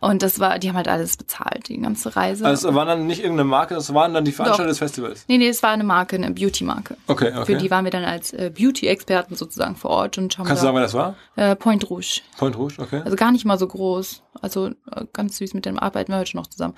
[0.00, 2.44] Und das war, die haben halt alles bezahlt, die ganze Reise.
[2.44, 5.24] Also es war dann nicht irgendeine Marke, das waren dann die Veranstalter des Festivals?
[5.28, 6.96] Nee, nee, es war eine Marke, eine Beauty-Marke.
[7.06, 7.46] Okay, okay.
[7.46, 10.66] Für die waren wir dann als äh, Beauty-Experten sozusagen vor Ort und haben Kannst da,
[10.66, 11.16] du sagen, wer das war?
[11.36, 12.20] Äh, Point Rouge.
[12.36, 13.00] Point Rouge, okay.
[13.04, 14.22] Also gar nicht mal so groß.
[14.42, 16.74] Also äh, ganz süß, mit dem arbeiten wir heute noch zusammen.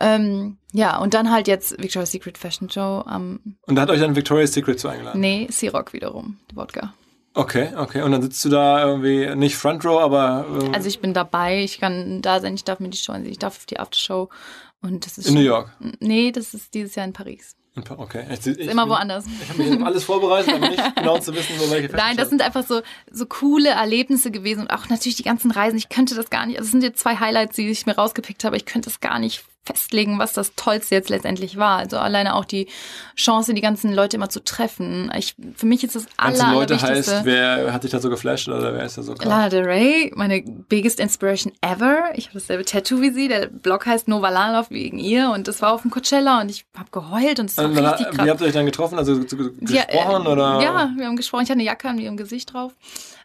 [0.00, 3.40] Ähm, ja, und dann halt jetzt Victoria's Secret Fashion Show am.
[3.66, 5.20] und da hat euch dann Victoria's Secret zu eingeladen?
[5.20, 6.92] Nee, C-Rock wiederum, Wodka.
[7.34, 8.02] Okay, okay.
[8.02, 10.46] Und dann sitzt du da irgendwie nicht Front Row, aber.
[10.62, 13.30] Äh also ich bin dabei, ich kann da sein, ich darf mir die Show ansehen,
[13.32, 14.28] ich darf auf die Aftershow.
[14.80, 15.72] Und das ist in schon, New York?
[16.00, 17.56] Nee, das ist dieses Jahr in Paris.
[17.96, 18.24] Okay.
[18.32, 19.24] Ich, ich, immer bin, woanders.
[19.26, 22.42] Ich habe mich alles vorbereitet, aber nicht genau zu wissen, wo welche Nein, das sind
[22.42, 25.76] einfach so, so coole Erlebnisse gewesen und auch natürlich die ganzen Reisen.
[25.76, 28.44] Ich könnte das gar nicht, also es sind jetzt zwei Highlights, die ich mir rausgepickt
[28.44, 31.78] habe, ich könnte das gar nicht festlegen, was das Tollste jetzt letztendlich war.
[31.78, 32.68] Also alleine auch die
[33.16, 35.12] Chance, die ganzen Leute immer zu treffen.
[35.16, 38.48] Ich, für mich ist das aller, Ganze Leute heißt, wer hat dich da so geflasht
[38.48, 39.26] oder wer ist da so krass?
[39.26, 42.10] Lana Del Rey, meine biggest inspiration ever.
[42.14, 43.28] Ich habe dasselbe Tattoo wie sie.
[43.28, 46.64] Der Blog heißt Nova Lanloff wegen ihr und das war auf dem Coachella und ich
[46.76, 48.26] habe geheult und es war und richtig krass.
[48.26, 48.98] Wie habt ihr euch dann getroffen?
[48.98, 50.62] Also gesprochen ja, äh, oder?
[50.62, 51.42] Ja, wir haben gesprochen.
[51.42, 52.72] Ich hatte eine Jacke an ihrem Gesicht drauf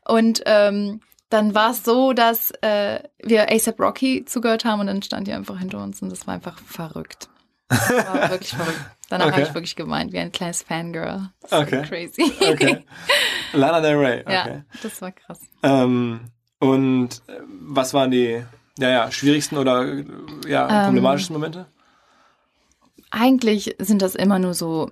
[0.05, 0.99] und ähm,
[1.33, 5.33] dann war es so, dass äh, wir ASAP Rocky zugehört haben und dann stand die
[5.33, 7.27] einfach hinter uns und das war einfach verrückt.
[7.69, 8.79] Das war wirklich verrückt.
[9.09, 9.35] Danach okay.
[9.37, 11.31] habe ich wirklich gemeint, wie ein kleines Fangirl.
[11.41, 11.81] Das okay.
[11.87, 12.31] crazy.
[12.39, 12.85] Okay.
[13.53, 14.21] Lana Del Rey.
[14.21, 14.31] Okay.
[14.31, 15.39] Ja, das war krass.
[15.63, 16.19] Ähm,
[16.59, 18.43] und äh, was waren die
[18.77, 20.03] ja, ja, schwierigsten oder
[20.47, 21.65] ja, ähm, problematischsten Momente?
[23.09, 24.91] Eigentlich sind das immer nur so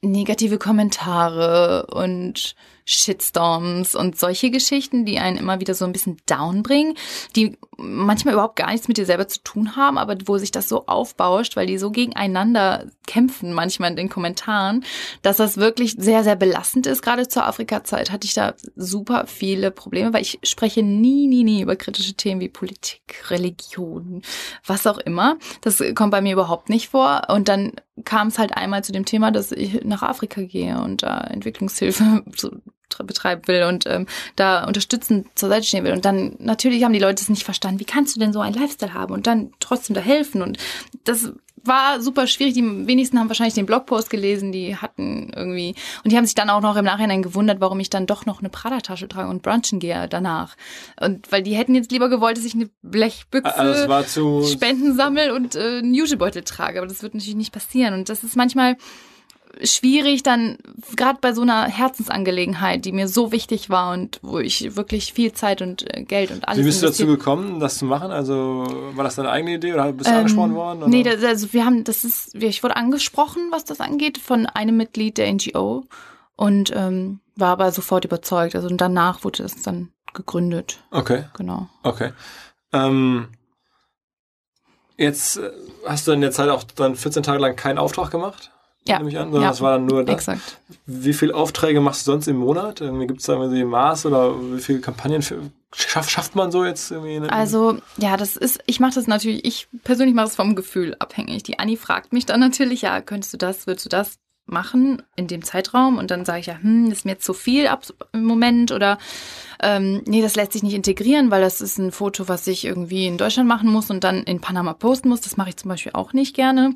[0.00, 6.62] negative Kommentare und Shitstorms und solche Geschichten, die einen immer wieder so ein bisschen down
[6.62, 6.94] bringen,
[7.36, 10.68] die manchmal überhaupt gar nichts mit dir selber zu tun haben, aber wo sich das
[10.68, 14.84] so aufbauscht, weil die so gegeneinander kämpfen manchmal in den Kommentaren,
[15.22, 17.02] dass das wirklich sehr, sehr belastend ist.
[17.02, 21.62] Gerade zur Afrika-Zeit hatte ich da super viele Probleme, weil ich spreche nie, nie, nie
[21.62, 24.22] über kritische Themen wie Politik, Religion,
[24.66, 25.38] was auch immer.
[25.60, 27.22] Das kommt bei mir überhaupt nicht vor.
[27.28, 27.72] Und dann
[28.04, 32.24] kam es halt einmal zu dem Thema, dass ich nach Afrika gehe und da Entwicklungshilfe
[33.04, 35.92] betreiben will und ähm, da unterstützend zur Seite stehen will.
[35.92, 37.80] Und dann natürlich haben die Leute es nicht verstanden.
[37.80, 40.42] Wie kannst du denn so einen Lifestyle haben und dann trotzdem da helfen?
[40.42, 40.58] Und
[41.04, 41.32] das
[41.64, 42.54] war super schwierig.
[42.54, 46.50] Die wenigsten haben wahrscheinlich den Blogpost gelesen, die hatten irgendwie und die haben sich dann
[46.50, 49.78] auch noch im Nachhinein gewundert, warum ich dann doch noch eine Prada-Tasche trage und brunchen
[49.78, 50.56] gehe danach.
[51.00, 55.54] Und weil die hätten jetzt lieber gewollt, dass ich eine Blechbüchse also Spenden sammel und
[55.54, 57.94] äh, einen Jutebeutel trage, aber das wird natürlich nicht passieren.
[57.94, 58.76] Und das ist manchmal
[59.62, 60.58] schwierig dann,
[60.96, 65.32] gerade bei so einer Herzensangelegenheit, die mir so wichtig war und wo ich wirklich viel
[65.32, 68.10] Zeit und äh, Geld und alles Wie bist du dazu gekommen, das zu machen?
[68.10, 70.78] Also war das deine eigene Idee oder bist du Ähm, angesprochen worden?
[70.78, 70.88] Oder?
[70.88, 74.76] Nee, das, also wir haben, das ist, ich wurde angesprochen, was das angeht, von einem
[74.76, 75.84] Mitglied der NGO
[76.36, 78.54] und ähm, war aber sofort überzeugt.
[78.56, 80.82] Also und danach wurde das dann gegründet.
[80.90, 81.68] Okay, Genau.
[81.82, 82.12] okay.
[82.72, 83.28] Ähm,
[84.96, 85.50] jetzt äh,
[85.86, 88.50] hast du in der Zeit auch dann 14 Tage lang keinen Auftrag gemacht?
[88.86, 88.98] Ja.
[88.98, 89.48] Nehme ich an, sondern Ja.
[89.50, 90.14] das war dann nur das.
[90.14, 90.58] Exakt.
[90.86, 92.80] Wie viele Aufträge machst du sonst im Monat?
[92.80, 95.38] Irgendwie gibt es da irgendwie Maß oder wie viele Kampagnen für,
[95.74, 97.20] schafft, schafft man so jetzt irgendwie?
[97.28, 101.44] Also, ja, das ist, ich mache das natürlich, ich persönlich mache das vom Gefühl abhängig.
[101.44, 105.28] Die Anni fragt mich dann natürlich, ja, könntest du das, würdest du das machen in
[105.28, 105.96] dem Zeitraum?
[105.98, 108.72] Und dann sage ich ja, hm, das ist mir jetzt zu viel ab im Moment
[108.72, 108.98] oder
[109.62, 113.06] ähm, nee, das lässt sich nicht integrieren, weil das ist ein Foto, was ich irgendwie
[113.06, 115.20] in Deutschland machen muss und dann in Panama posten muss.
[115.20, 116.74] Das mache ich zum Beispiel auch nicht gerne.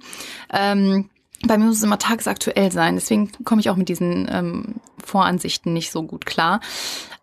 [0.53, 1.11] Ähm,
[1.47, 2.95] bei mir muss es immer tagesaktuell sein.
[2.95, 6.61] Deswegen komme ich auch mit diesen ähm, Voransichten nicht so gut klar.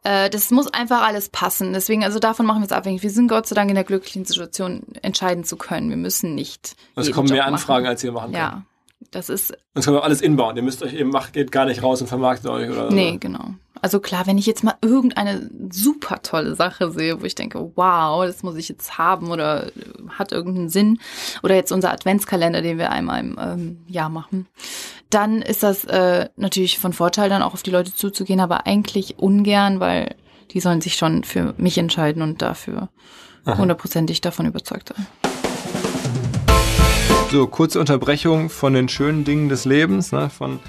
[0.03, 1.73] Äh, das muss einfach alles passen.
[1.73, 3.03] Deswegen, also davon machen wir es abhängig.
[3.03, 5.89] Wir sind Gott sei Dank in der glücklichen Situation, entscheiden zu können.
[5.89, 6.75] Wir müssen nicht.
[6.95, 7.53] es kommen mehr Job machen.
[7.55, 8.35] Anfragen, als ihr machen könnt.
[8.35, 8.63] Ja,
[9.11, 10.57] das ist es kommt auch alles inbound.
[10.57, 13.55] Ihr müsst euch eben macht, geht gar nicht raus und vermarktet euch oder Nee, genau.
[13.83, 18.25] Also klar, wenn ich jetzt mal irgendeine super tolle Sache sehe, wo ich denke, wow,
[18.25, 19.71] das muss ich jetzt haben oder äh,
[20.07, 20.99] hat irgendeinen Sinn,
[21.43, 24.47] oder jetzt unser Adventskalender, den wir einmal im ähm, Jahr machen,
[25.09, 29.19] dann ist das äh, natürlich von Vorteil, dann auch auf die Leute zuzugehen, aber eigentlich
[29.19, 30.15] ungern, weil
[30.51, 32.87] die sollen sich schon für mich entscheiden und dafür
[33.45, 35.05] hundertprozentig davon überzeugt sein.
[37.31, 40.61] So, kurze Unterbrechung von den schönen Dingen des Lebens, ne, von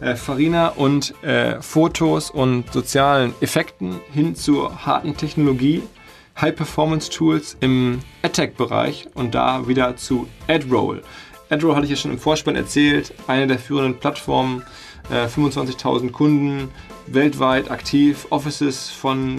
[0.00, 5.82] äh, Farina und äh, Fotos und sozialen Effekten hin zur harten Technologie,
[6.40, 11.02] High-Performance-Tools im AdTech-Bereich und da wieder zu AdRoll.
[11.50, 14.62] AdRoll hatte ich ja schon im Vorspann erzählt, eine der führenden Plattformen,
[15.10, 16.68] äh, 25.000 Kunden,
[17.06, 19.38] weltweit aktiv, Offices von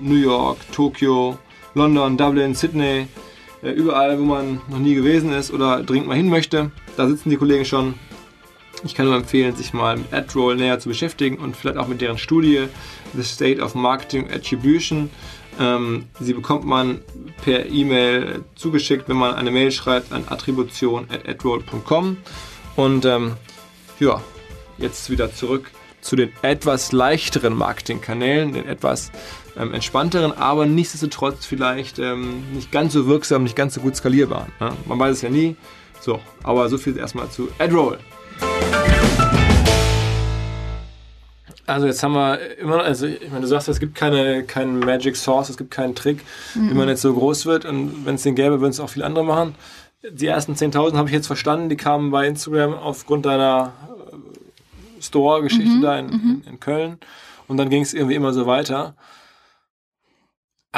[0.00, 1.38] New York, Tokio,
[1.74, 3.08] London, Dublin, Sydney,
[3.62, 6.70] äh, überall, wo man noch nie gewesen ist oder dringend mal hin möchte.
[6.96, 7.94] Da sitzen die Kollegen schon.
[8.84, 12.00] Ich kann nur empfehlen, sich mal mit AdRoll näher zu beschäftigen und vielleicht auch mit
[12.00, 12.68] deren Studie
[13.14, 15.10] The State of Marketing Attribution.
[15.58, 17.00] Ähm, sie bekommt man
[17.42, 22.16] per E-Mail zugeschickt, wenn man eine Mail schreibt an attribution.adroll.com.
[22.76, 23.32] Und ähm,
[23.98, 24.22] ja,
[24.78, 29.10] jetzt wieder zurück zu den etwas leichteren Marketingkanälen, den etwas
[29.56, 34.52] ähm, entspannteren, aber nichtsdestotrotz vielleicht ähm, nicht ganz so wirksam, nicht ganz so gut skalierbaren.
[34.60, 34.72] Ne?
[34.86, 35.56] Man weiß es ja nie.
[36.00, 37.98] So, aber so viel erstmal zu AdRoll.
[41.68, 45.16] Also jetzt haben wir immer, also ich meine, du sagst, es gibt keine, keinen Magic
[45.16, 46.24] Source, es gibt keinen Trick,
[46.54, 47.66] wie man jetzt so groß wird.
[47.66, 49.54] Und wenn es den gäbe, würden es auch viele andere machen.
[50.10, 55.80] Die ersten 10.000 habe ich jetzt verstanden, die kamen bei Instagram aufgrund deiner äh, Store-Geschichte
[55.82, 56.98] da in, in, in Köln.
[57.48, 58.94] Und dann ging es irgendwie immer so weiter.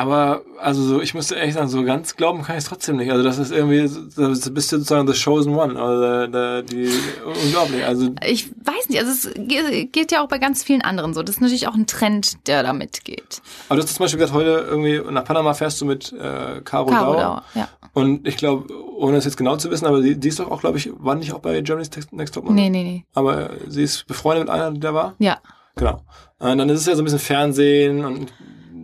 [0.00, 3.10] Aber, also so, ich müsste ehrlich sagen, so ganz glauben kann ich es trotzdem nicht.
[3.10, 6.88] Also das ist irgendwie, das bist du sozusagen the chosen one, also der, der, die,
[7.44, 7.84] unglaublich.
[7.84, 11.22] Also Ich weiß nicht, also es ge- geht ja auch bei ganz vielen anderen so.
[11.22, 13.42] Das ist natürlich auch ein Trend, der da mitgeht.
[13.68, 16.86] Aber du hast zum Beispiel gesagt, heute irgendwie nach Panama fährst du mit äh, Caro,
[16.86, 17.42] Caro Dauer.
[17.54, 17.68] Ja.
[17.92, 20.60] Und ich glaube, ohne es jetzt genau zu wissen, aber die, die ist doch auch,
[20.60, 22.54] glaube ich, war nicht auch bei Germany's Next Top Model?
[22.56, 23.04] Nee, nee, nee.
[23.14, 25.14] Aber sie ist befreundet mit einer, die da war?
[25.18, 25.38] Ja.
[25.76, 26.00] Genau.
[26.38, 28.32] Und dann ist es ja so ein bisschen Fernsehen und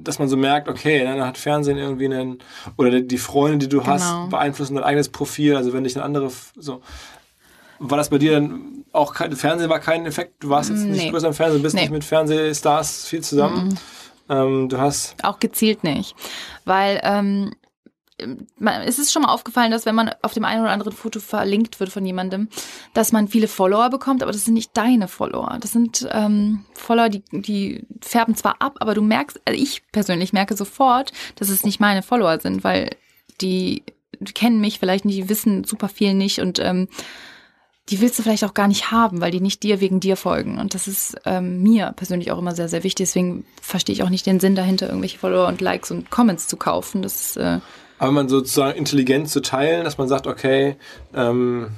[0.06, 2.38] dass man so merkt, okay, dann hat Fernsehen irgendwie einen,
[2.76, 3.92] oder die, Freunde, die du Genau.
[3.92, 5.56] hast, beeinflussen dein eigenes Profil.
[5.56, 6.80] Also wenn dich eine andere, so.
[7.78, 10.42] War das bei dir dann auch kein, Fernsehen war kein Effekt?
[10.42, 11.10] Du warst jetzt nicht Nee.
[11.10, 11.82] größer im Fernsehen, bist Nee.
[11.82, 13.78] nicht mit Fernsehstars viel zusammen.
[14.30, 16.14] Ähm, du hast Auch gezielt nicht.
[16.64, 17.52] Weil ähm,
[18.18, 21.80] es ist schon mal aufgefallen, dass wenn man auf dem einen oder anderen Foto verlinkt
[21.80, 22.48] wird von jemandem,
[22.94, 25.58] dass man viele Follower bekommt, aber das sind nicht deine Follower.
[25.60, 30.32] Das sind ähm, Follower, die, die färben zwar ab, aber du merkst, also ich persönlich
[30.32, 32.90] merke sofort, dass es nicht meine Follower sind, weil
[33.42, 33.82] die,
[34.18, 36.88] die kennen mich vielleicht nicht, die wissen super viel nicht und ähm,
[37.88, 40.58] die willst du vielleicht auch gar nicht haben, weil die nicht dir wegen dir folgen.
[40.58, 43.06] Und das ist ähm, mir persönlich auch immer sehr, sehr wichtig.
[43.06, 46.56] Deswegen verstehe ich auch nicht den Sinn dahinter, irgendwelche Follower und Likes und Comments zu
[46.56, 47.02] kaufen.
[47.02, 47.60] Das äh,
[47.98, 50.76] Aber man sozusagen intelligent zu teilen, dass man sagt, okay,
[51.14, 51.68] ähm,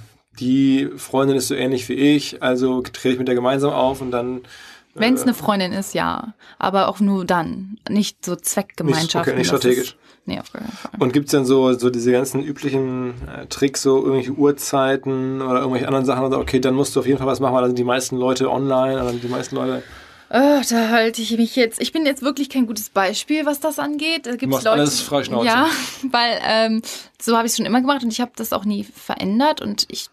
[0.41, 4.11] die Freundin ist so ähnlich wie ich, also trete ich mit der gemeinsam auf und
[4.11, 4.43] dann
[4.95, 6.35] Wenn es eine Freundin ist, ja.
[6.59, 7.79] Aber auch nur dann.
[7.89, 9.19] Nicht so Zweckgemeinschaften.
[9.21, 9.89] Nicht, okay, nicht strategisch.
[9.91, 10.91] Ist, nee, auf keinen Fall.
[10.99, 15.87] Und gibt's denn so, so diese ganzen üblichen äh, Tricks, so irgendwelche Uhrzeiten oder irgendwelche
[15.87, 16.25] anderen Sachen?
[16.25, 18.17] Oder, okay, dann musst du auf jeden Fall was machen, weil dann sind die meisten
[18.17, 19.83] Leute online oder die meisten Leute.
[20.31, 21.81] Oh, da halte ich mich jetzt.
[21.81, 24.27] Ich bin jetzt wirklich kein gutes Beispiel, was das angeht.
[24.27, 25.47] Da gibt's Leute, alles frei Schnauze.
[25.47, 25.69] Ja,
[26.11, 26.83] weil ähm,
[27.21, 29.87] so habe ich es schon immer gemacht und ich habe das auch nie verändert und
[29.89, 30.11] ich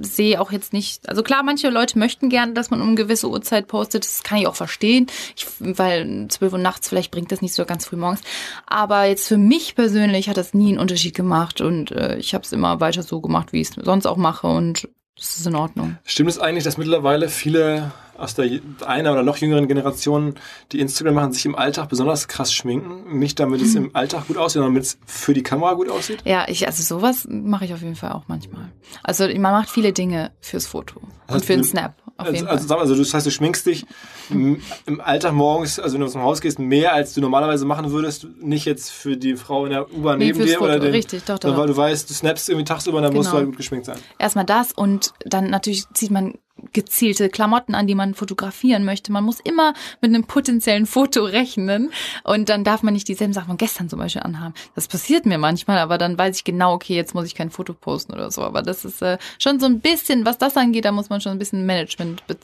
[0.00, 3.28] sehe auch jetzt nicht, also klar, manche Leute möchten gerne, dass man um eine gewisse
[3.28, 7.42] Uhrzeit postet, das kann ich auch verstehen, ich, weil 12 Uhr nachts vielleicht bringt das
[7.42, 8.22] nicht so ganz früh morgens,
[8.66, 12.42] aber jetzt für mich persönlich hat das nie einen Unterschied gemacht und äh, ich habe
[12.42, 15.54] es immer weiter so gemacht, wie ich es sonst auch mache und das ist in
[15.54, 15.98] Ordnung.
[16.04, 17.92] Stimmt es eigentlich, dass mittlerweile viele
[18.22, 20.34] aus der einer oder noch jüngeren Generation,
[20.72, 23.18] die Instagram machen, sich im Alltag besonders krass schminken?
[23.18, 26.20] Nicht damit es im Alltag gut aussieht, sondern damit es für die Kamera gut aussieht?
[26.24, 28.70] Ja, ich, also sowas mache ich auf jeden Fall auch manchmal.
[29.02, 31.94] Also man macht viele Dinge fürs Foto und Also für den Snap.
[32.18, 32.78] Auf Also, jeden also, Fall.
[32.78, 33.86] also das heißt, du schminkst dich
[34.30, 34.60] im
[35.02, 38.26] Alltag morgens, also wenn du aus dem Haus gehst, mehr als du normalerweise machen würdest,
[38.40, 41.24] nicht jetzt für die Frau in der U-Bahn Nee, neben dir oder Foto, den, richtig,
[41.24, 41.56] doch, doch.
[41.56, 43.38] weil du weißt, du snappst irgendwie tagsüber, dann musst du Genau.
[43.38, 43.98] halt gut geschminkt sein.
[44.18, 46.34] Erstmal das und dann natürlich zieht man
[46.72, 49.12] gezielte Klamotten an, die man fotografieren möchte.
[49.12, 51.90] Man muss immer mit einem potenziellen Foto rechnen
[52.24, 54.54] und dann darf man nicht dieselben Sachen von gestern zum Beispiel anhaben.
[54.74, 57.74] Das passiert mir manchmal, aber dann weiß ich genau, okay, jetzt muss ich kein Foto
[57.74, 58.42] posten oder so.
[58.42, 61.32] Aber das ist äh, schon so ein bisschen, was das angeht, da muss man schon
[61.32, 62.34] ein bisschen Management äh,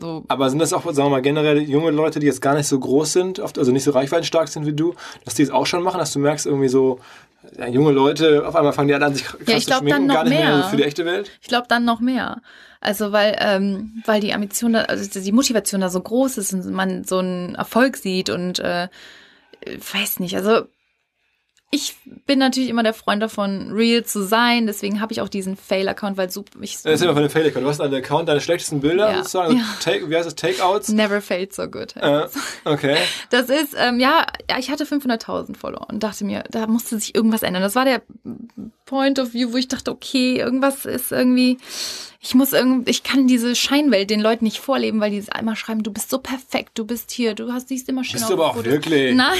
[0.00, 2.66] so Aber sind das auch, sagen wir mal, generell junge Leute, die jetzt gar nicht
[2.66, 5.66] so groß sind, oft, also nicht so reichweitenstark sind wie du, dass die es auch
[5.66, 7.00] schon machen, dass du merkst irgendwie so,
[7.58, 10.14] ja, junge Leute, auf einmal fangen die an, sich krass ich zu schminken, dann noch
[10.14, 10.64] gar nicht mehr mehr.
[10.64, 11.30] für die echte Welt?
[11.40, 12.40] Ich glaube dann noch mehr.
[12.86, 16.70] Also weil, ähm, weil die Ambition, da, also die Motivation da so groß ist und
[16.70, 18.88] man so einen Erfolg sieht und äh,
[19.92, 20.66] weiß nicht, also
[21.72, 21.96] ich
[22.26, 26.16] bin natürlich immer der Freund davon, real zu sein, deswegen habe ich auch diesen Fail-Account,
[26.16, 27.64] weil super, ich Erzähl mal von dem Fail-Account.
[27.64, 29.16] Du hast einen Account, deine schlechtesten Bilder Ja.
[29.18, 29.76] sozusagen, also Ja.
[29.80, 30.88] Take, wie heißt das, Takeouts?
[30.90, 31.96] never failed so good.
[31.96, 32.28] Äh,
[32.64, 32.96] okay.
[33.30, 37.16] Das ist, ähm, ja, ja, ich hatte 500.000 Follower und dachte mir, da musste sich
[37.16, 37.62] irgendwas ändern.
[37.62, 38.00] Das war der
[38.86, 41.58] Point of View, wo ich dachte, okay, irgendwas ist irgendwie,
[42.26, 45.84] ich muss irgendwie, ich kann diese Scheinwelt den Leuten nicht vorleben, weil die einmal schreiben,
[45.84, 48.34] du bist so perfekt, du bist hier, du hast, siehst immer schön Bist aus du
[48.34, 49.14] aber auch wirklich?
[49.14, 49.38] Nein,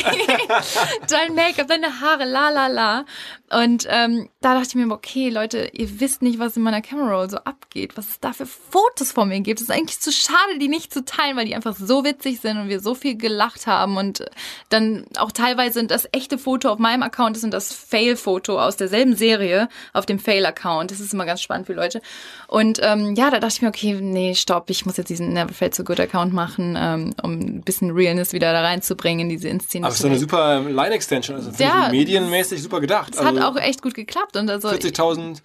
[1.09, 3.05] dein Make-up, deine Haare, la la la.
[3.51, 7.16] Und ähm, da dachte ich mir, okay, Leute, ihr wisst nicht, was in meiner Camera
[7.16, 9.61] Roll so abgeht, was es da für Fotos von mir gibt.
[9.61, 12.57] Es ist eigentlich zu schade, die nicht zu teilen, weil die einfach so witzig sind
[12.57, 13.96] und wir so viel gelacht haben.
[13.96, 14.25] Und
[14.68, 19.16] dann auch teilweise das echte Foto auf meinem Account ist und das Fail-Foto aus derselben
[19.16, 20.90] Serie auf dem Fail-Account.
[20.90, 22.01] Das ist immer ganz spannend für Leute.
[22.49, 25.52] Und ähm, ja, da dachte ich mir, okay, nee, stopp, ich muss jetzt diesen Never
[25.52, 29.48] Failed So Good Account machen, ähm, um ein bisschen Realness wieder da reinzubringen in diese
[29.48, 29.86] Inszenierung.
[29.86, 33.14] Aber es ist doch eine super Line-Extension, also Ja, medienmäßig super gedacht.
[33.14, 35.38] Es hat also auch echt gut geklappt und also 40.000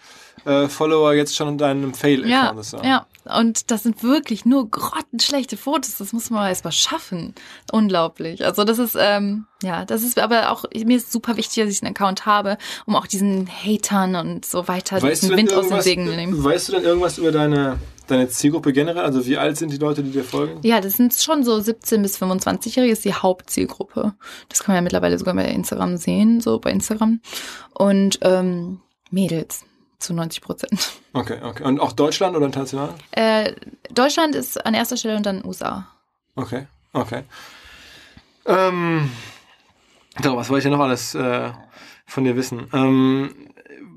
[0.46, 2.32] äh, Follower jetzt schon in deinem Fail-Account.
[2.32, 3.06] ja, ist ja,
[3.38, 5.98] und das sind wirklich nur grottenschlechte Fotos.
[5.98, 7.36] Das muss man erst mal schaffen.
[7.72, 8.44] Unglaublich.
[8.44, 11.84] Also das ist ähm, ja, das ist aber auch mir ist super wichtig, dass ich
[11.84, 15.72] einen Account habe, um auch diesen Hatern und so weiter Weißt diesen Wind aus den
[15.72, 16.44] irgendwas, Segeln zu nehmen.
[16.44, 17.78] weißt du denn irgendwas über deine,
[18.08, 19.04] deine Zielgruppe generell?
[19.04, 20.60] Also wie alt sind die Leute, die dir folgen?
[20.64, 24.16] Ja, das sind schon so 17 bis 25-Jährige, ist die Hauptzielgruppe.
[24.50, 27.22] Das kann man ja mittlerweile sogar bei Instagram sehen, so bei Instagram.
[27.74, 28.80] Und ähm,
[29.12, 29.64] Mädels
[30.02, 30.92] zu 90 Prozent.
[31.14, 31.64] Okay, okay.
[31.64, 32.90] Und auch Deutschland oder international?
[33.12, 33.54] Äh,
[33.92, 35.88] Deutschland ist an erster Stelle und dann USA.
[36.36, 37.24] Okay, okay.
[38.46, 39.10] Ähm,
[40.24, 41.52] so, was wollte ich denn noch alles äh,
[42.06, 42.68] von dir wissen?
[42.74, 43.36] Ähm,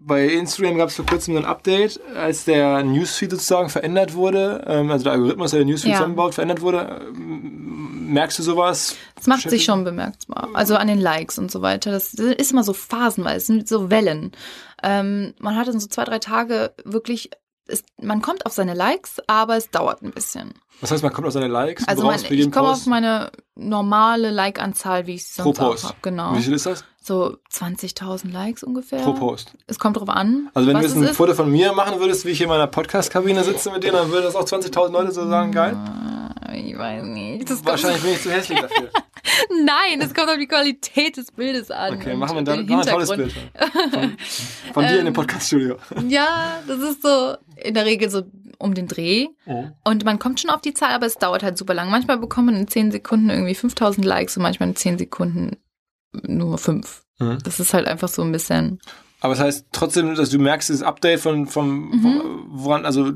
[0.06, 4.90] bei Instagram gab es vor kurzem ein Update, als der Newsfeed sozusagen verändert wurde, ähm,
[4.90, 5.96] also der Algorithmus, der den Newsfeed Ja.
[5.96, 7.10] zusammenbaut, verändert wurde.
[7.16, 8.96] Ähm, merkst du sowas?
[9.16, 10.50] Das macht sich schon bemerkbar.
[10.52, 11.90] Also an den Likes und so weiter.
[11.90, 14.32] Das ist immer so phasenweise, es sind so Wellen.
[14.86, 17.30] Ähm, man hat dann so zwei, drei Tage wirklich,
[17.66, 20.52] ist, man kommt auf seine Likes, aber es dauert ein bisschen.
[20.82, 25.06] Das heißt, man kommt auf seine Likes, Also mein, ich komme auf meine normale Like-Anzahl,
[25.06, 25.94] wie ich sie pro sonst auch Post.
[26.02, 26.36] Genau.
[26.36, 26.84] Wie viel ist das?
[27.00, 29.00] So 20.000 Likes ungefähr.
[29.02, 29.54] Pro Post.
[29.66, 31.16] Es kommt drauf an, Also wenn was du jetzt ein ist.
[31.16, 34.10] Foto von mir machen würdest, wie ich hier in meiner Podcast-Kabine sitze mit dir, dann
[34.10, 35.76] würde das auch 20.000 Leute so sagen, geil.
[36.52, 37.64] Ich weiß nicht.
[37.64, 38.90] Wahrscheinlich bin ich zu hässlich dafür.
[39.64, 41.94] nein, es kommt auf die Qualität des Bildes an.
[41.94, 43.34] Okay, machen wir dann machen ein tolles Hintergrund.
[43.34, 43.92] Bild.
[43.92, 44.16] Von,
[44.74, 45.76] von dir in dem Ähm, Podcast-Studio.
[46.08, 48.22] Ja, das ist so in der Regel so
[48.58, 49.28] um den Dreh.
[49.46, 49.72] Mhm.
[49.84, 51.90] Und man kommt schon auf die Zahl, aber es dauert halt super lang.
[51.90, 55.56] Manchmal bekommt man in 10 Sekunden irgendwie 5000 Likes und manchmal in 10 Sekunden
[56.22, 57.02] nur 5.
[57.18, 57.38] Mhm.
[57.44, 58.80] Das ist halt einfach so ein bisschen.
[59.20, 62.22] Aber das heißt trotzdem, dass du merkst, dieses Update von, vom, Mhm.
[62.48, 63.10] woran, also,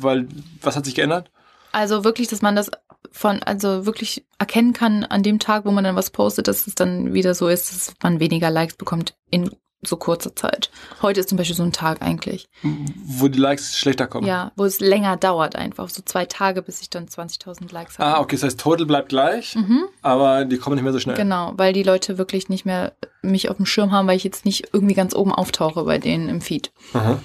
[0.00, 0.26] weil,
[0.62, 1.30] was hat sich geändert?
[1.72, 2.70] Also wirklich, dass man das
[3.12, 6.74] von, also wirklich erkennen kann an dem Tag, wo man dann was postet, dass es
[6.74, 9.50] dann wieder so ist, dass man weniger Likes bekommt in
[9.82, 10.70] so kurzer Zeit.
[11.00, 12.50] Heute ist zum Beispiel so ein Tag eigentlich.
[12.62, 14.26] Wo die Likes schlechter kommen.
[14.26, 15.88] Ja, wo es länger dauert einfach.
[15.88, 18.16] So zwei Tage, bis ich dann 20.000 Likes habe.
[18.16, 19.56] Ah, okay, das heißt, Total bleibt gleich,
[20.02, 21.16] aber die kommen nicht mehr so schnell.
[21.16, 22.92] Genau, weil die Leute wirklich nicht mehr
[23.22, 26.28] mich auf dem Schirm haben, weil ich jetzt nicht irgendwie ganz oben auftauche bei denen
[26.28, 26.72] im Feed.
[26.92, 27.18] Aha.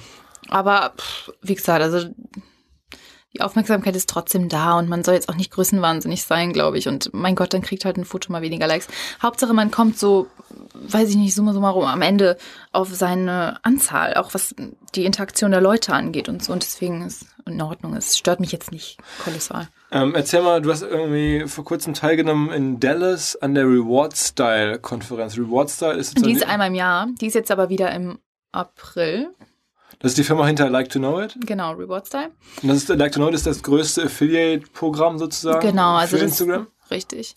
[0.48, 2.08] Aber pff, wie gesagt, also
[3.36, 6.88] die Aufmerksamkeit ist trotzdem da und man soll jetzt auch nicht größenwahnsinnig sein, glaube ich.
[6.88, 8.88] Und mein Gott, dann kriegt halt ein Foto mal weniger Likes.
[9.22, 10.28] Hauptsache, man kommt so,
[10.74, 12.38] weiß ich nicht, summa summarum am Ende
[12.72, 14.56] auf seine Anzahl, auch was
[14.96, 16.54] die Interaktion der Leute angeht und so.
[16.54, 17.94] Und deswegen ist in Ordnung.
[17.94, 19.68] Es stört mich jetzt nicht kolossal.
[19.92, 24.80] Ähm, erzähl mal, du hast irgendwie vor kurzem teilgenommen in Dallas an der Reward Style
[24.80, 25.38] Konferenz.
[25.38, 27.08] Reward Style ist Die sozusagen ist einmal im Jahr.
[27.20, 28.18] Die ist jetzt aber wieder im
[28.54, 29.30] April.
[30.06, 31.36] Das ist die Firma hinter Like to Know It.
[31.48, 32.30] Genau, Reward Style.
[32.62, 36.24] Und das ist Like to Know It ist das größte Affiliate-Programm sozusagen Genau, also für
[36.24, 36.68] Instagram.
[36.92, 37.36] Richtig.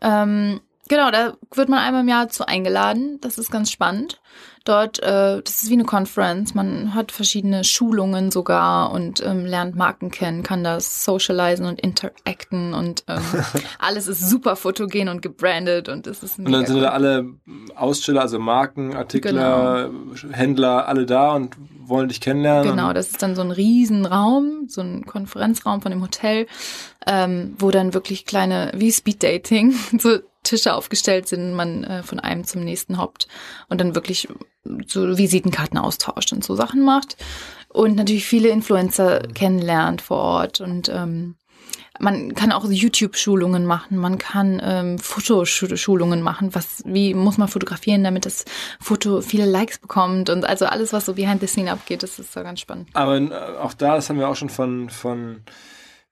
[0.00, 3.18] Ähm, genau, da wird man einmal im Jahr zu eingeladen.
[3.20, 4.22] Das ist ganz spannend.
[4.64, 6.54] Dort, äh, das ist wie eine Conference.
[6.54, 12.72] Man hat verschiedene Schulungen sogar und ähm, lernt Marken kennen, kann das socialisen und interacten
[12.74, 13.22] und ähm,
[13.78, 16.82] alles ist super fotogen und gebrandet und es ist Und dann sind cool.
[16.82, 17.26] da alle
[17.74, 19.90] Aussteller, also Marken, Artikler,
[20.30, 21.56] Händler, alle da und
[21.88, 22.70] wollen dich kennenlernen.
[22.70, 26.46] Genau, das ist dann so ein Riesenraum, so ein Konferenzraum von dem Hotel,
[27.06, 32.44] ähm, wo dann wirklich kleine, wie Speeddating, so Tische aufgestellt sind, man äh, von einem
[32.44, 33.28] zum nächsten hoppt
[33.68, 34.28] und dann wirklich
[34.86, 37.16] so Visitenkarten austauscht und so Sachen macht.
[37.68, 41.36] Und natürlich viele Influencer kennenlernt vor Ort und ähm,
[41.98, 48.02] man kann auch YouTube-Schulungen machen, man kann ähm, Fotoschulungen machen, was, wie muss man fotografieren,
[48.02, 48.44] damit das
[48.80, 52.32] Foto viele Likes bekommt und also alles, was so behind the scene abgeht, das ist
[52.32, 52.88] so ganz spannend.
[52.94, 55.42] Aber äh, auch da, das haben wir auch schon von, von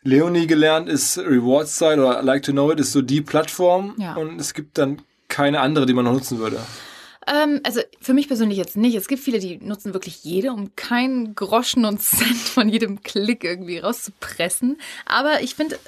[0.03, 4.15] Leonie gelernt, ist Reward Style oder Like to Know It ist so die Plattform Ja.
[4.17, 6.59] und es gibt dann keine andere, die man noch nutzen würde.
[7.27, 8.97] Ähm, also für mich persönlich jetzt nicht.
[8.97, 13.45] Es gibt viele, die nutzen wirklich jede, um keinen Groschen und Cent von jedem Klick
[13.45, 14.79] irgendwie rauszupressen.
[15.07, 15.79] Aber ich finde,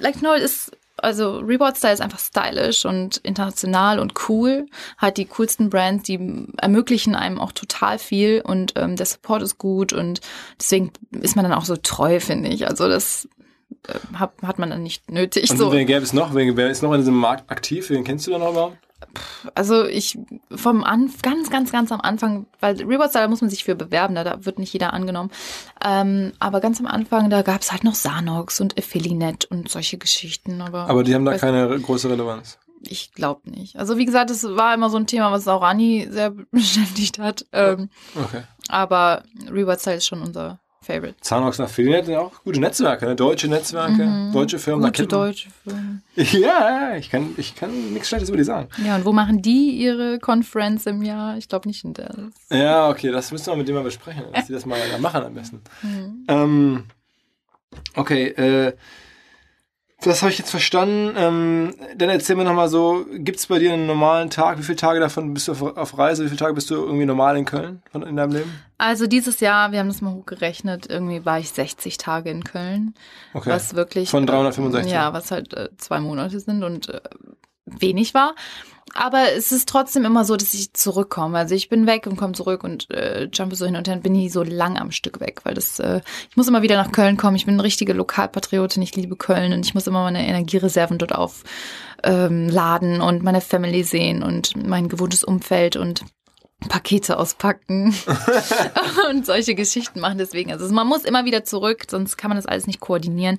[0.00, 4.66] Like Noel ist, also Reward Style ist einfach stylish und international und cool.
[4.96, 6.18] Hat die coolsten Brands, die
[6.56, 10.20] ermöglichen einem auch total viel und ähm, der Support ist gut und
[10.58, 12.66] deswegen ist man dann auch so treu, finde ich.
[12.66, 13.28] Also das
[14.14, 15.50] hat, hat man dann nicht nötig.
[15.50, 15.72] Und so.
[15.72, 16.34] wen gäbe es noch?
[16.34, 17.90] Wen, wer ist noch in diesem Markt aktiv?
[17.90, 18.76] Wen kennst du da noch überhaupt?
[19.54, 20.18] Also ich
[20.54, 24.14] vom an, ganz, ganz, ganz am Anfang, weil Reward Style muss man sich für bewerben,
[24.14, 25.30] da, da wird nicht jeder angenommen.
[25.84, 29.96] Ähm, aber ganz am Anfang, da gab es halt noch Sanox und Affiliate und solche
[29.96, 30.60] Geschichten.
[30.60, 32.58] Aber, Aber die haben da keine große Relevanz.
[32.82, 33.76] Ich glaube nicht.
[33.76, 37.46] Also wie gesagt, das war immer so ein Thema, was auch Rani sehr beschäftigt hat.
[37.52, 38.42] Ähm, Okay.
[38.68, 41.16] aber Reward Style ist schon unser Favorite.
[41.20, 43.14] Zanox und Affiliate sind ja auch gute Netzwerke, ne?
[43.14, 44.82] deutsche Netzwerke, deutsche Firmen.
[44.82, 44.86] Mhm.
[44.86, 46.02] Gute deutsche Firmen.
[46.16, 48.68] Ja, ich kann, ich kann nichts Schlechtes über die sagen.
[48.84, 51.36] Ja, und wo machen die ihre Conference im Jahr?
[51.36, 52.32] Ich glaube nicht in Dallas.
[52.50, 55.34] Ja, okay, das müssen wir mit dem mal besprechen, dass die das mal machen am
[55.34, 55.60] besten.
[55.82, 56.24] Mhm.
[56.28, 56.84] Ähm,
[57.94, 58.72] okay, äh,
[60.02, 61.14] das habe ich jetzt verstanden.
[61.16, 64.58] Ähm, dann erzähl mir nochmal so, gibt es bei dir einen normalen Tag?
[64.58, 66.24] Wie viele Tage davon bist du auf, auf Reise?
[66.24, 68.52] Wie viele Tage bist du irgendwie normal in Köln von, in deinem Leben?
[68.78, 72.94] Also dieses Jahr, wir haben das mal hochgerechnet, irgendwie war ich 60 Tage in Köln,
[73.34, 73.50] Okay.
[73.50, 74.90] was wirklich Von 365?
[74.92, 77.00] Ja, was halt äh, zwei Monate sind und äh,
[77.78, 78.34] wenig war.
[78.94, 81.38] Aber es ist trotzdem immer so, dass ich zurückkomme.
[81.38, 84.02] Also ich bin weg und komme zurück und äh, jumpe so hin und her und
[84.02, 86.90] bin nie so lang am Stück weg, weil das, äh, ich muss immer wieder nach
[86.90, 87.36] Köln kommen.
[87.36, 91.14] Ich bin eine richtige Lokalpatriotin, ich liebe Köln und ich muss immer meine Energiereserven dort
[91.14, 96.04] aufladen ähm, und meine Family sehen und mein gewohntes Umfeld und
[96.68, 97.94] Pakete auspacken
[99.10, 100.18] und solche Geschichten machen.
[100.18, 103.38] Deswegen, also man muss immer wieder zurück, sonst kann man das alles nicht koordinieren.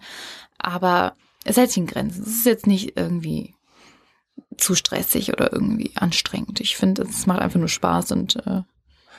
[0.57, 2.23] Aber es hält sich in Grenzen.
[2.23, 3.53] Es ist jetzt nicht irgendwie
[4.61, 6.59] zu stressig oder irgendwie anstrengend.
[6.59, 8.61] Ich finde, es macht einfach nur Spaß und äh,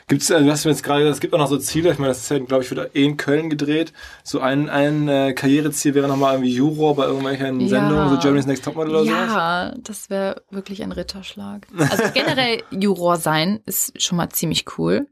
[0.09, 1.93] Gibt's, äh, du hast mir jetzt gerade gesagt, es gibt auch noch so Ziele.
[1.93, 3.93] Ich meine, das ist ja, glaube ich, wieder eh in Köln gedreht.
[4.24, 7.68] So ein, ein äh, Karriereziel wäre nochmal irgendwie Juror bei irgendwelchen Ja.
[7.68, 9.14] Sendungen, so Germany's Next Topmodel oder sowas.
[9.28, 11.66] ja, das wäre wirklich ein Ritterschlag.
[11.78, 15.07] Also generell Juror sein ist schon mal ziemlich cool.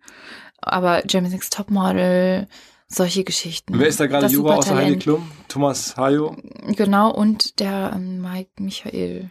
[0.61, 2.49] Aber Jeremy's Next Topmodel,
[2.89, 3.78] solche Geschichten.
[3.78, 4.99] Wer ist da gerade Juror außer Heidi.
[4.99, 5.31] Klum?
[5.49, 6.37] Thomas Hayo?
[6.66, 9.31] Genau, und der ähm, Mike Michael.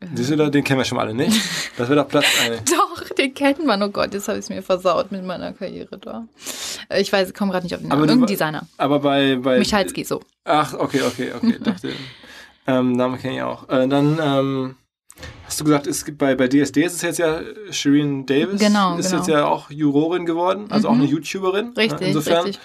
[0.00, 1.40] Da, den kennen wir schon mal alle, nicht?
[1.76, 2.56] Das wäre doch Platz eine.
[2.70, 3.82] Doch, den kennt man.
[3.82, 6.28] Oh Gott, jetzt habe ich es mir versaut mit meiner Karriere da.
[6.88, 8.06] Äh, Ich weiß, ich komme gerade nicht auf den Aber Namen.
[8.06, 8.68] du Irgendein Designer.
[8.76, 10.20] Aber bei, bei Michalski, so.
[10.44, 11.56] Ach, okay, okay, okay.
[11.64, 11.92] dachte,
[12.68, 13.68] ähm, Namen kenne ich auch.
[13.68, 14.76] Äh, dann ähm,
[15.46, 17.40] hast du gesagt, es gibt bei, bei DSD ist es jetzt ja
[17.72, 18.60] Shireen Davis.
[18.60, 19.18] Genau, Ist genau.
[19.18, 21.00] jetzt ja auch Jurorin geworden, also auch Mhm.
[21.02, 21.72] eine YouTuberin.
[21.76, 22.62] Richtig, Insofern richtig.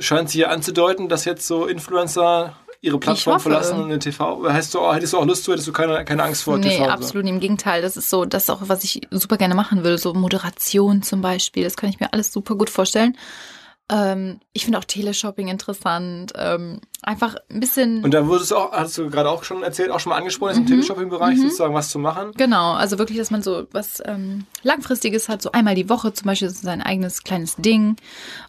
[0.00, 2.56] scheint sie ja anzudeuten, dass jetzt so Influencer
[2.86, 3.50] ihre Plattform hoffe.
[3.50, 4.48] verlassen und in TV?
[4.48, 6.70] Hättest du, auch, hättest du auch Lust zu, hättest du keine, keine Angst vor Nee,
[6.70, 6.84] TV?
[6.84, 6.90] so?
[6.90, 7.34] absolut nicht.
[7.34, 7.82] im Gegenteil.
[7.82, 9.98] Das ist so, das ist auch, was ich super gerne machen will.
[9.98, 11.64] So Moderation zum Beispiel.
[11.64, 13.16] Das kann ich mir alles super gut vorstellen.
[13.88, 16.32] Ähm, ich finde auch Teleshopping interessant.
[16.36, 18.02] Ähm, einfach ein bisschen.
[18.02, 20.50] Und da wurdest du auch, hast du gerade auch schon erzählt, auch schon mal angesprochen,
[20.52, 20.68] ist im Mhm.
[20.68, 22.32] Teleshopping-Bereich sozusagen was zu machen.
[22.36, 26.26] Genau, also wirklich, dass man so was ähm, Langfristiges hat, so einmal die Woche zum
[26.26, 27.94] Beispiel so sein eigenes kleines Ding.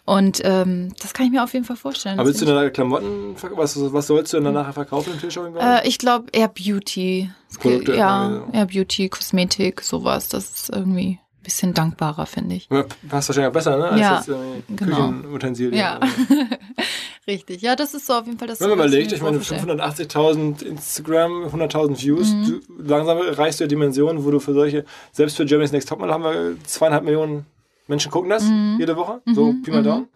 [0.04, 2.18] Und ähm, das kann ich mir auf jeden Fall vorstellen.
[2.18, 5.20] Aber willst du denn da Klamotten, was, was sollst du denn dann nachher verkaufen im
[5.20, 5.84] Teleshopping-Bereich?
[5.84, 7.30] Äh, ich glaube eher Beauty.
[7.60, 10.28] Produkte ja, eher Beauty, Kosmetik, sowas.
[10.28, 12.68] Das ist irgendwie bisschen dankbarer, finde ich.
[12.70, 13.88] Ja, Passt wahrscheinlich auch besser, ne?
[13.88, 15.08] Als Ja, jetzt irgendwie genau.
[15.08, 15.74] Küchenutensilien.
[15.78, 16.00] Ja.
[17.26, 17.60] Richtig.
[17.62, 18.60] Ja, das ist so auf jeden Fall das.
[18.60, 19.74] Wenn man überlegt, ich meine, vorstelle.
[19.82, 22.44] 580.000 Instagram, 100.000 Views, Mhm.
[22.44, 26.12] du, langsam erreichst du ja Dimensionen, wo du für solche, selbst für Germany's Next Topmodel
[26.14, 27.44] haben wir zweieinhalb Millionen
[27.86, 28.76] Menschen gucken das Mhm.
[28.78, 30.08] jede Woche, so Pi mal Daumen.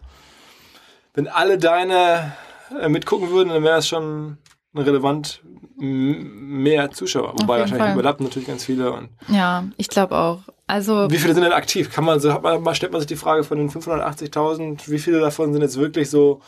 [1.13, 2.33] Wenn alle deine
[2.81, 4.37] äh, mitgucken würden, dann wäre es schon
[4.75, 5.41] relevant
[5.77, 7.33] mehr Zuschauer.
[7.37, 7.93] Wobei wahrscheinlich Fall.
[7.93, 8.91] überlappen natürlich ganz viele.
[8.91, 10.39] Und Ja, ich glaube auch.
[10.73, 11.91] Also wie viele sind denn aktiv?
[11.91, 15.19] Kann man so, hat man, stellt man sich die Frage von den 580.000, wie viele
[15.19, 16.41] davon sind jetzt wirklich so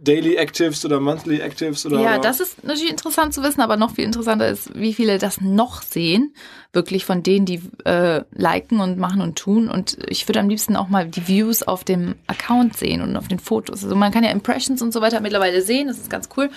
[0.00, 3.96] Daily Actives oder Monthly Actives oder Ja, das ist natürlich interessant zu wissen, aber noch
[3.96, 6.32] viel interessanter ist, wie viele das noch sehen,
[6.72, 9.68] wirklich von denen, die äh, liken und machen und tun.
[9.68, 13.26] Und ich würde am liebsten auch mal die Views auf dem Account sehen und auf
[13.26, 13.82] den Fotos.
[13.82, 16.50] Also man kann ja Impressions und so weiter mittlerweile sehen, das ist ganz cool.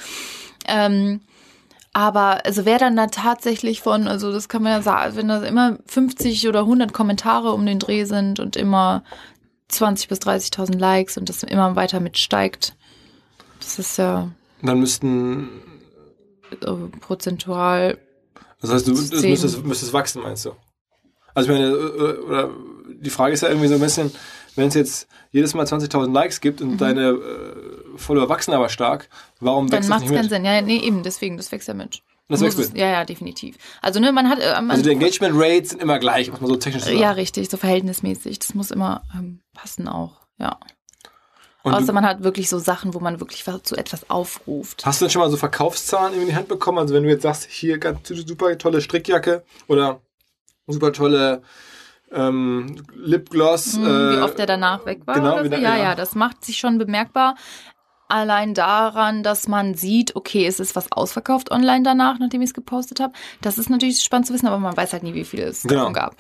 [0.68, 1.22] Ähm,
[2.00, 5.44] aber also wer dann da tatsächlich von, also das kann man ja sagen, wenn da
[5.44, 9.04] immer 50 oder 100 Kommentare um den Dreh sind und immer
[9.68, 12.78] 20 bis 30.000 Likes und das immer weiter mitsteigt,
[13.60, 14.32] das ist ja
[14.62, 15.50] Dann müssten,
[16.62, 16.72] äh,
[17.02, 17.98] prozentual.
[18.62, 20.52] das heißt, du das müsstest, müsstest wachsen, meinst du?
[21.36, 22.50] Also ich meine, äh, oder
[22.94, 24.10] die Frage ist ja irgendwie so ein bisschen,
[24.56, 27.10] wenn es jetzt jedes Mal 20.000 Likes gibt und deine
[28.00, 29.70] äh, Follower wachsen aber stark, warum Mhm.
[29.70, 30.30] Dann wächst das macht nicht es keinen?
[30.30, 30.46] Sinn.
[30.46, 32.02] Ja, nee, eben, deswegen, das wächst ja mit.
[32.28, 32.78] Das wächst mit.
[32.78, 33.56] Ja, ja, definitiv.
[33.82, 34.40] Also, ne, man hat.
[34.40, 36.98] Äh, man, Also die Engagement Rates sind immer gleich, muss man so technisch sagen.
[37.00, 38.38] ja, richtig, so verhältnismäßig.
[38.40, 40.58] Das muss immer ähm, passen auch, ja.
[41.62, 44.86] Und Außer man hat wirklich so Sachen, wo man wirklich zu etwas aufruft.
[44.86, 46.78] hast du denn schon mal so Verkaufszahlen in die Hand bekommen?
[46.78, 50.00] Also wenn du jetzt sagst, hier ganz super tolle Strickjacke oder
[50.68, 51.42] super tolle
[52.12, 53.74] ähm, Lipgloss.
[53.76, 55.16] Hm, äh, wie oft der danach weg war.
[55.16, 55.50] genau, so.
[55.50, 55.84] da- ja, ja.
[55.84, 57.36] ja, das macht sich schon bemerkbar.
[58.10, 62.54] Allein daran, dass man sieht, okay, es ist was ausverkauft online danach, nachdem ich es
[62.56, 63.14] gepostet habe.
[63.42, 65.76] Das ist natürlich spannend zu wissen, aber man weiß halt nie, wie viel es Genau.
[65.82, 66.16] davon gab.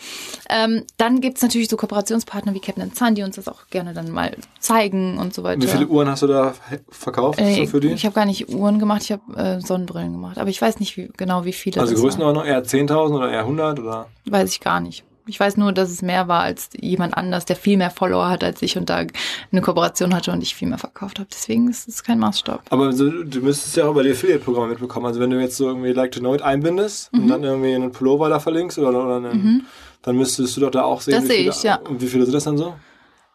[0.49, 4.11] Ähm, dann gibt's natürlich so Kooperationspartner wie Captain Sun, die uns das auch gerne dann
[4.11, 5.61] mal zeigen und so weiter.
[5.63, 6.53] Wie viele Uhren hast du da
[6.89, 7.87] verkauft Äh, für die?
[7.89, 10.37] ich habe gar nicht Uhren gemacht, ich habe äh, Sonnenbrillen gemacht.
[10.37, 11.81] Aber ich weiß nicht wie, genau, wie viele.
[11.81, 14.07] also Größenordnung eher 10.000 oder eher 100 oder?
[14.25, 15.03] Weiß ich gar nicht.
[15.29, 18.43] Ich weiß nur, dass es mehr war als jemand anders, der viel mehr Follower hat
[18.43, 19.05] als ich und da
[19.51, 21.29] eine Kooperation hatte und ich viel mehr verkauft habe.
[21.31, 22.63] Deswegen ist es kein Maßstab.
[22.69, 25.05] Aber so, du müsstest ja auch über die Affiliate-Programme mitbekommen.
[25.05, 27.19] Also wenn du jetzt so irgendwie Like to Know It einbindest Mhm.
[27.21, 29.65] und dann irgendwie einen Pullover da verlinkst oder, oder einen,
[30.01, 31.75] dann müsstest du doch da auch sehen, Das wie sehe viele, ich, ja.
[31.77, 32.73] Und wie viele sind das dann so?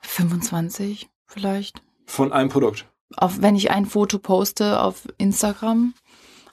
[0.01, 1.83] 25 vielleicht.
[2.07, 2.87] Von einem Produkt.
[3.17, 5.95] Auf, wenn ich ein Foto poste auf Instagram.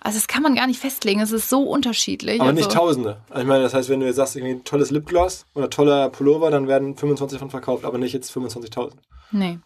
[0.04, 1.22] Also das kann man gar nicht festlegen.
[1.22, 2.42] Es ist so unterschiedlich.
[2.42, 3.22] Aber also, nicht Tausende.
[3.30, 6.50] Ich meine, das heißt, wenn du jetzt sagst, irgendwie ein tolles Lipgloss oder toller Pullover,
[6.50, 8.94] dann werden 25 von verkauft, aber nicht jetzt 25.000.
[9.32, 9.60] Nee.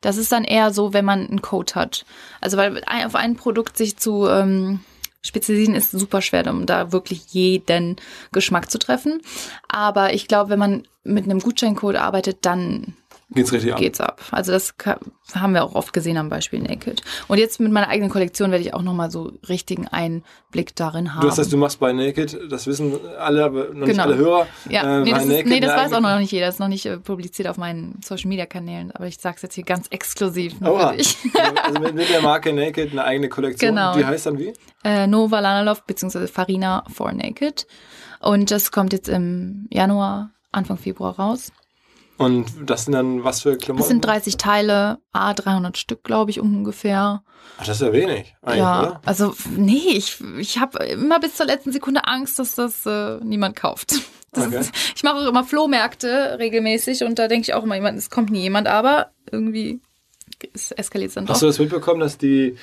[0.00, 2.06] Das ist dann eher so, wenn man einen Code hat.
[2.40, 4.80] Also weil auf ein Produkt sich zu ähm,
[5.22, 7.96] spezialisieren ist super schwer, um da wirklich jeden
[8.32, 9.20] Geschmack zu treffen.
[9.68, 12.96] Aber ich glaube, wenn man mit einem Gutscheincode arbeitet, dann
[13.34, 13.78] Geht's richtig ab.
[13.78, 14.20] geht's ab.
[14.30, 14.98] Also das ka-
[15.34, 17.02] haben wir auch oft gesehen am Beispiel Naked.
[17.28, 21.22] Und jetzt mit meiner eigenen Kollektion werde ich auch nochmal so richtigen Einblick darin haben.
[21.22, 24.02] Du, das heißt, du machst bei Naked, das wissen alle, aber noch nicht Genau.
[24.04, 24.46] alle Hörer.
[24.68, 26.46] Ja, äh, nee, das, ist, nee, das weiß auch noch nicht jeder.
[26.46, 28.90] Das ist noch nicht äh, publiziert auf meinen Social Media Kanälen.
[28.92, 30.90] Aber ich sag's jetzt hier ganz exklusiv nur Oha.
[30.90, 31.16] für dich.
[31.62, 33.70] Also mit, mit der Marke Naked eine eigene Kollektion.
[33.74, 33.96] Genau.
[33.96, 34.52] Die heißt dann wie?
[34.84, 36.26] äh, Nova Lanalov bzw.
[36.26, 37.66] Farina for Naked.
[38.20, 41.50] Und das kommt jetzt im Januar, Anfang Februar raus.
[42.18, 43.82] Und das sind dann was für Klamotten?
[43.82, 47.22] Das sind 30 Teile, A 300 Stück, glaube ich, ungefähr.
[47.58, 49.00] Ach, das ist ja wenig, eigentlich, ja, oder?
[49.04, 53.56] also nee, ich, ich habe immer bis zur letzten Sekunde Angst, dass das äh, niemand
[53.56, 53.94] kauft.
[54.34, 54.60] Okay.
[54.60, 58.30] ist, ich mache auch immer Flohmärkte regelmäßig und da denke ich auch immer, es kommt
[58.30, 59.82] nie jemand, aber irgendwie
[60.54, 61.34] es eskaliert dann doch.
[61.34, 62.56] Hast du das mitbekommen, dass die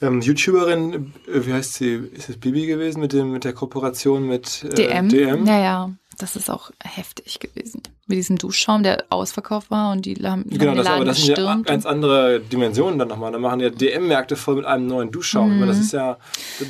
[0.00, 4.26] ähm, YouTuberin, äh, wie heißt sie, ist es Bibi gewesen mit dem mit der Kooperation
[4.26, 5.08] mit äh, DM?
[5.08, 5.46] DM?
[5.46, 7.82] Ja, ja, das ist auch heftig gewesen.
[8.08, 11.56] Mit diesem Duschschaum, der ausverkauft war und die haben Genau, das, aber das sind ja
[11.62, 13.32] ganz andere Dimensionen dann nochmal.
[13.32, 15.50] Da machen ja DM-Märkte voll mit einem neuen Duschschaum.
[15.60, 16.16] Meine, Das ist ja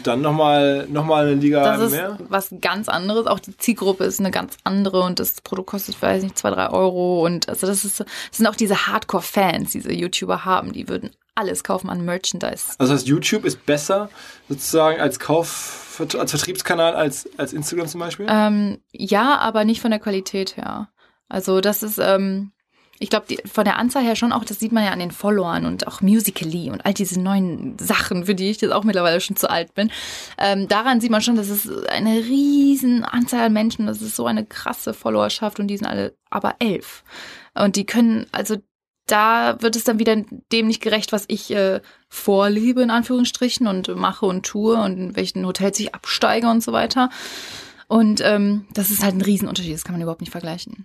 [0.02, 1.64] dann nochmal noch mal eine Liga Mhm.
[1.80, 2.18] das ist mehr.
[2.28, 3.26] was ganz anderes.
[3.26, 6.70] Auch die Zielgruppe ist eine ganz andere und das Produkt kostet, weiß nicht, zwei, drei
[6.70, 7.24] Euro.
[7.24, 10.72] Und also das ist, das sind auch diese Hardcore-Fans, diese YouTuber haben.
[10.72, 12.64] Die würden alles kaufen an Merchandise.
[12.78, 14.10] Also das heißt, YouTube ist besser
[14.48, 18.26] sozusagen als Kauf, als Vertriebskanal als, als Instagram zum Beispiel?
[18.28, 20.88] Ähm, ja, aber nicht von der Qualität her.
[21.28, 22.52] Also das ist, ähm,
[22.98, 25.66] ich glaube, von der Anzahl her schon auch, das sieht man ja an den Followern
[25.66, 29.36] und auch Musically und all diese neuen Sachen, für die ich jetzt auch mittlerweile schon
[29.36, 29.90] zu alt bin.
[30.36, 34.26] Ähm, daran sieht man schon, dass es eine riesen Anzahl an Menschen, das ist so
[34.26, 37.04] eine krasse Followerschaft und die sind alle aber elf.
[37.54, 38.56] Und die können, also
[39.06, 40.16] da wird es dann wieder
[40.52, 45.16] dem nicht gerecht, was ich äh, vorlebe, in Anführungsstrichen, und mache und tue und in
[45.16, 47.10] welchen Hotels ich absteige und so weiter.
[47.90, 50.84] Und ähm, das ist halt ein Riesenunterschied, das kann man überhaupt nicht vergleichen.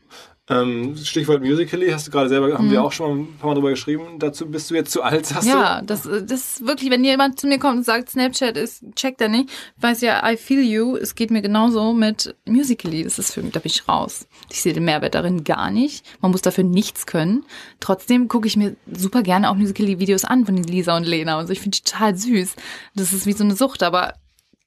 [0.49, 2.71] Ähm, Stichwort Musically, hast du gerade selber, haben Mhm.
[2.71, 4.19] wir auch schon mal ein paar Mal drüber geschrieben.
[4.19, 7.39] Dazu bist du jetzt zu alt, sagst Ja, das, äh, das ist wirklich, wenn jemand
[7.39, 10.61] zu mir kommt und sagt, Snapchat ist, checkt er nicht, ich weiß ja, I feel
[10.61, 14.25] you, es geht mir genauso mit Musically, das ist für mich, da bin ich raus.
[14.49, 16.05] Ich sehe den Mehrwert darin gar nicht.
[16.21, 17.45] Man muss dafür nichts können.
[17.81, 21.53] Trotzdem gucke ich mir super gerne auch Musically-Videos an von Lisa und Lena und so.
[21.53, 22.55] Ich finde die total süß.
[22.95, 24.13] Das ist wie so eine Sucht, aber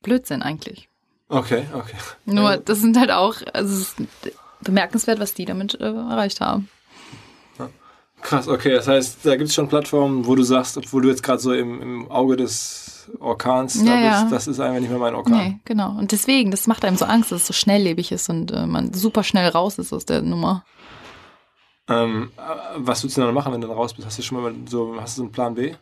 [0.02, 0.88] Blödsinn eigentlich.
[1.28, 1.96] Okay, okay.
[2.24, 3.96] Nur, das sind halt auch, also es ist
[4.60, 6.68] bemerkenswert, was die damit äh, erreicht haben.
[8.22, 8.72] Krass, okay.
[8.72, 11.52] Das heißt, da gibt es schon Plattformen, wo du sagst, obwohl du jetzt gerade so
[11.52, 14.20] im, im Auge des Orkans da Ja, ja.
[14.22, 15.32] bist, das ist einfach nicht mehr mein Orkan.
[15.32, 15.90] Nee, genau.
[15.90, 18.92] Und deswegen, das macht einem so Angst, dass es so schnelllebig ist und äh, man
[18.94, 20.64] super schnell raus ist aus der Nummer.
[21.88, 22.40] Ähm, äh,
[22.78, 24.06] was würdest du dann machen, wenn du dann raus bist?
[24.06, 25.74] Hast du schon mal so, hast du so einen Plan B?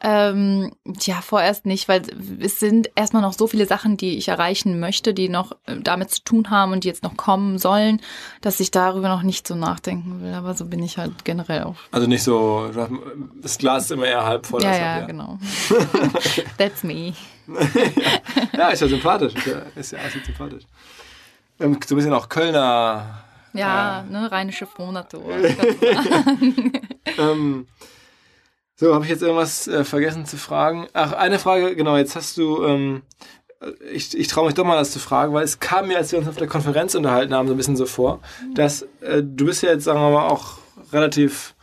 [0.00, 2.02] Ähm, ja, vorerst nicht, weil
[2.40, 6.10] es sind erstmal noch so viele Sachen, die ich erreichen möchte, die noch äh, damit
[6.10, 8.00] zu tun haben und die jetzt noch kommen sollen,
[8.40, 10.34] dass ich darüber noch nicht so nachdenken will.
[10.34, 11.76] Aber so bin ich halt generell auch.
[11.90, 12.70] Also nicht so,
[13.42, 14.62] das Glas ist immer eher halb voll.
[14.62, 15.06] Ja, als ja, leer.
[15.06, 15.38] genau.
[16.58, 17.14] That's me.
[18.56, 19.34] Ja, ist ja sympathisch.
[19.34, 20.64] Ist ja, ist ja sympathisch.
[21.60, 23.24] Ähm, so ein bisschen auch Kölner.
[23.52, 25.24] Ja, ne, rheinische Frohnatur.
[27.16, 27.66] Ähm,
[28.80, 30.86] so, habe ich jetzt irgendwas äh, vergessen zu fragen?
[30.92, 33.02] Ach, eine Frage, genau, jetzt hast du, ähm,
[33.92, 36.20] ich, ich traue mich doch mal das zu fragen, weil es kam mir, als wir
[36.20, 38.20] uns auf der Konferenz unterhalten haben, so ein bisschen so vor,
[38.54, 40.58] dass äh, du bist ja jetzt, sagen wir mal, auch
[40.92, 41.56] relativ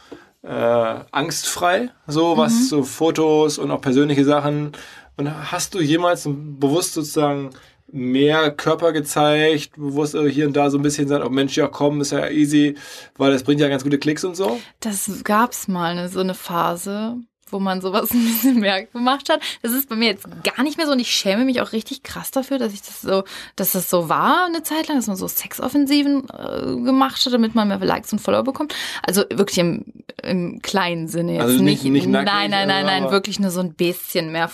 [0.43, 4.74] äh, angstfrei, so was so Fotos und auch persönliche Sachen.
[5.16, 7.51] Und hast du jemals bewusst sozusagen
[7.96, 11.68] mehr Körper gezeigt, bewusst äh, hier und da so ein bisschen gesagt, oh Mensch, ja
[11.68, 12.76] komm, ist ja easy,
[13.18, 14.60] weil das bringt ja ganz gute Klicks und so?
[14.82, 17.16] Das gab's mal, ne, so eine Phase,
[17.50, 19.39] wo man sowas ein bisschen mehr gemacht hat.
[19.62, 22.04] Das ist bei mir jetzt gar nicht mehr so und ich schäme mich auch richtig
[22.04, 23.24] krass dafür, dass ich das so,
[23.56, 27.56] dass das so war eine Zeit lang, dass man so Sexoffensiven äh, gemacht hat, damit
[27.56, 28.76] man mehr Likes und Follower bekommt.
[29.04, 29.86] Also wirklich im,
[30.22, 33.52] im kleinen Sinne jetzt Also nicht- nicht nackig, nein, nein, nein, nein, aber- wirklich nur
[33.52, 34.50] so ein bisschen mehr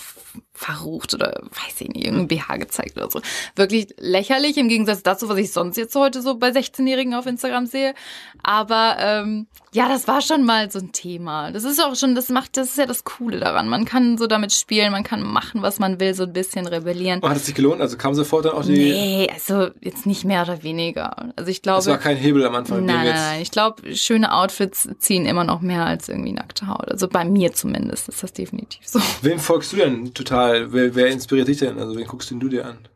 [0.62, 3.20] verrucht oder weiß ich nicht, irgendein BH gezeigt oder so.
[3.56, 7.66] Wirklich lächerlich im Gegensatz dazu, was ich sonst jetzt heute so bei 16-Jährigen auf Instagram
[7.66, 7.94] sehe.
[8.42, 11.50] Aber ähm, ja, das war schon mal so ein Thema.
[11.50, 13.68] Das ist auch schon, das macht, das ist ja das Coole daran.
[13.68, 17.20] Man kann so damit spielen, man kann machen, was man will, so ein bisschen rebellieren.
[17.20, 17.80] Und hat es sich gelohnt?
[17.80, 18.72] Also kam sofort dann auch die.
[18.72, 21.32] Nee, also jetzt nicht mehr oder weniger.
[21.36, 21.78] Also ich glaube.
[21.78, 22.84] Das war kein Hebel am Anfang.
[22.84, 23.42] Nein, nein, nein.
[23.42, 26.90] Ich glaube, schöne Outfits ziehen immer noch mehr als irgendwie nackte Haut.
[26.90, 29.00] Also bei mir zumindest ist das definitiv so.
[29.22, 30.51] Wem folgst du denn total?
[30.52, 31.78] Wer, wer inspiriert dich denn?
[31.78, 32.88] Also wen guckst denn du dir an?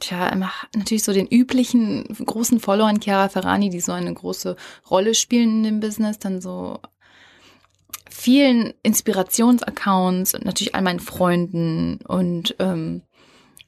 [0.00, 4.56] Tja, immer natürlich so den üblichen großen Followern Chiara Ferrani, die so eine große
[4.90, 6.80] Rolle spielen in dem Business, dann so
[8.10, 13.02] vielen Inspirationsaccounts und natürlich all meinen Freunden und ähm,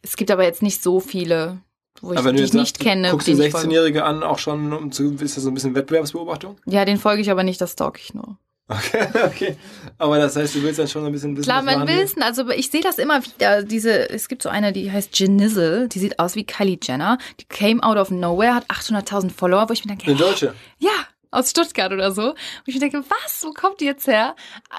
[0.02, 1.62] es gibt aber jetzt nicht so viele,
[2.00, 3.10] wo ich, Aber wenn die ich jetzt nicht sagst, kenne.
[3.10, 3.68] Guckst du denen ich folge.
[3.68, 6.56] 16-Jährige an, auch schon, um zu, ist das so ein bisschen Wettbewerbsbeobachtung?
[6.66, 8.38] Ja, den folge ich aber nicht, das stalk ich nur.
[8.66, 9.56] Okay, okay.
[9.98, 12.48] Aber das heißt, du willst dann schon ein bisschen wissen, Klar, man will es, also
[12.48, 16.18] ich sehe das immer wieder, diese, es gibt so eine, die heißt Janizzle, die sieht
[16.18, 19.94] aus wie Kylie Jenner, die came out of nowhere, hat 800.000 Follower, wo ich mir
[19.94, 20.16] denke, Eine?
[20.16, 20.54] Deutsche.
[20.78, 20.90] ja,
[21.34, 22.30] aus Stuttgart oder so.
[22.30, 24.34] Und ich mir denke, was, wo kommt die jetzt her?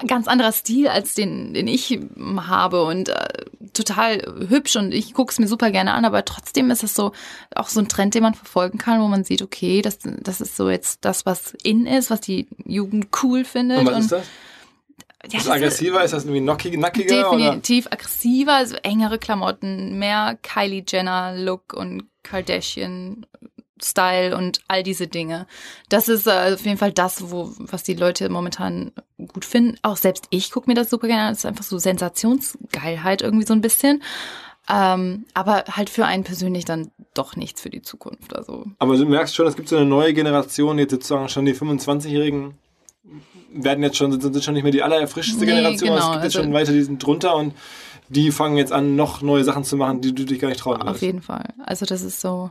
[0.06, 3.28] Ganz anderer Stil als den, den ich habe und äh,
[3.72, 7.12] total hübsch und ich gucke es mir super gerne an, aber trotzdem ist es so
[7.54, 10.56] auch so ein Trend, den man verfolgen kann, wo man sieht, okay, das, das ist
[10.56, 13.80] so jetzt das, was in ist, was die Jugend cool findet.
[13.80, 14.26] Und was ist das?
[15.30, 16.04] ja, Ist das aggressiver?
[16.04, 17.30] Ist das irgendwie knockig, nackiger?
[17.30, 17.38] Oder?
[17.38, 23.26] Definitiv aggressiver, also engere Klamotten, mehr Kylie Jenner Look und Kardashian
[23.82, 25.46] Style und all diese Dinge.
[25.88, 28.92] Das ist äh, auf jeden Fall das, wo was die Leute momentan
[29.28, 29.76] gut finden.
[29.82, 31.28] Auch selbst ich gucke mir das super gerne an.
[31.32, 34.02] Das ist einfach so Sensationsgeilheit irgendwie so ein bisschen.
[34.68, 38.34] Ähm, aber halt für einen persönlich dann doch nichts für die Zukunft.
[38.34, 38.64] Also.
[38.78, 42.58] Aber du merkst schon, es gibt so eine neue Generation, jetzt sozusagen schon die 25-Jährigen
[43.52, 46.24] werden jetzt schon, sind schon nicht mehr die allerfrischste Nee, Generation, aber es genau, gibt
[46.24, 47.54] jetzt also- schon weiter, die sind drunter und
[48.08, 50.76] die fangen jetzt an, noch neue Sachen zu machen, die du dich gar nicht trauen
[50.82, 51.02] Auf würdest.
[51.02, 51.54] jeden Fall.
[51.64, 52.50] Also das ist so.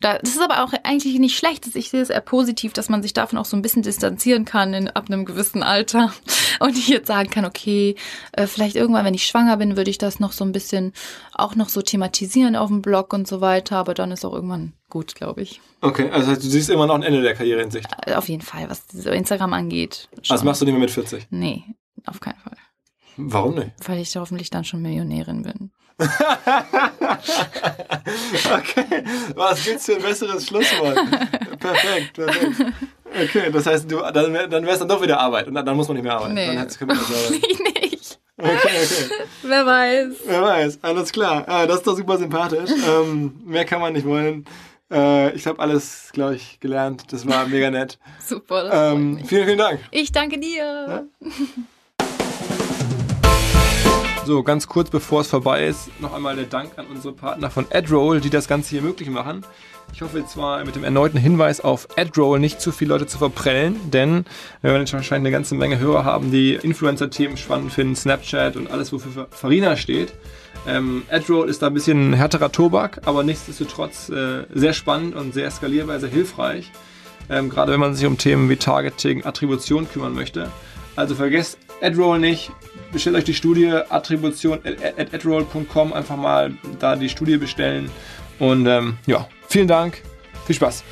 [0.00, 1.74] Da, das ist aber auch eigentlich nicht schlecht.
[1.74, 4.72] Ich sehe es eher positiv, dass man sich davon auch so ein bisschen distanzieren kann
[4.72, 6.12] in, ab einem gewissen Alter.
[6.60, 7.96] Und ich jetzt sagen kann, okay,
[8.32, 10.92] äh, vielleicht irgendwann, wenn ich schwanger bin, würde ich das noch so ein bisschen
[11.32, 13.76] auch noch so thematisieren auf dem Blog und so weiter.
[13.76, 15.60] Aber dann ist auch irgendwann gut, glaube ich.
[15.80, 17.88] Okay, also du siehst immer noch ein Ende der Karriere in Sicht.
[18.06, 20.08] Äh, Auf jeden Fall, was Instagram angeht.
[20.12, 20.34] Also schon.
[20.36, 21.26] das machst du nicht mehr mit 40.
[21.30, 21.64] Nee,
[22.06, 22.56] auf keinen Fall.
[23.16, 23.72] Warum nicht?
[23.84, 25.72] Weil ich hoffentlich dann schon Millionärin bin.
[28.52, 30.96] Okay, was gibt's für ein besseres Schlusswort?
[31.60, 32.56] perfekt, perfekt.
[33.22, 35.64] Okay, das heißt, du, dann, wär- dann wäre es dann doch wieder Arbeit und dann,
[35.66, 36.34] dann muss man nicht mehr arbeiten.
[36.34, 36.46] Nee.
[36.54, 37.32] Dann keine Arbeit.
[37.48, 38.18] Ich nicht.
[38.36, 39.10] Okay, okay.
[39.42, 40.08] Wer weiß.
[40.26, 41.44] Wer weiß, alles klar.
[41.48, 42.70] Ah, das ist doch super sympathisch.
[42.88, 44.44] Ähm, mehr kann man nicht wollen.
[44.92, 47.04] Äh, ich habe alles, glaube ich, gelernt.
[47.12, 47.98] Das war mega nett.
[48.24, 48.64] Super.
[48.64, 49.80] Das Ähm, vielen, vielen Dank.
[49.90, 51.08] Ich danke dir.
[54.28, 57.64] So, ganz kurz bevor es vorbei ist, noch einmal der Dank an unsere Partner von
[57.72, 59.42] AdRoll, die das Ganze hier möglich machen.
[59.94, 63.76] Ich hoffe zwar mit dem erneuten Hinweis auf AdRoll nicht zu viele Leute zu verprellen,
[63.90, 64.26] denn
[64.60, 68.70] wir werden jetzt wahrscheinlich eine ganze Menge Hörer haben, die Influencer-Themen spannend finden, Snapchat und
[68.70, 70.12] alles, wofür Farina steht.
[70.66, 75.50] Ähm, AdRoll ist da ein bisschen härterer Tobak, aber nichtsdestotrotz äh, sehr spannend und sehr
[75.50, 76.70] skalierbar, sehr hilfreich.
[77.30, 80.50] Ähm, gerade wenn man sich um Themen wie Targeting, Attribution kümmern möchte.
[80.96, 82.50] Also vergesst AdRoll nicht,
[82.92, 87.90] bestellt euch die Studie Attribution at, adroll.com, einfach mal da die Studie bestellen.
[88.38, 90.02] Und ähm, ja, vielen Dank,
[90.46, 90.84] viel Spaß.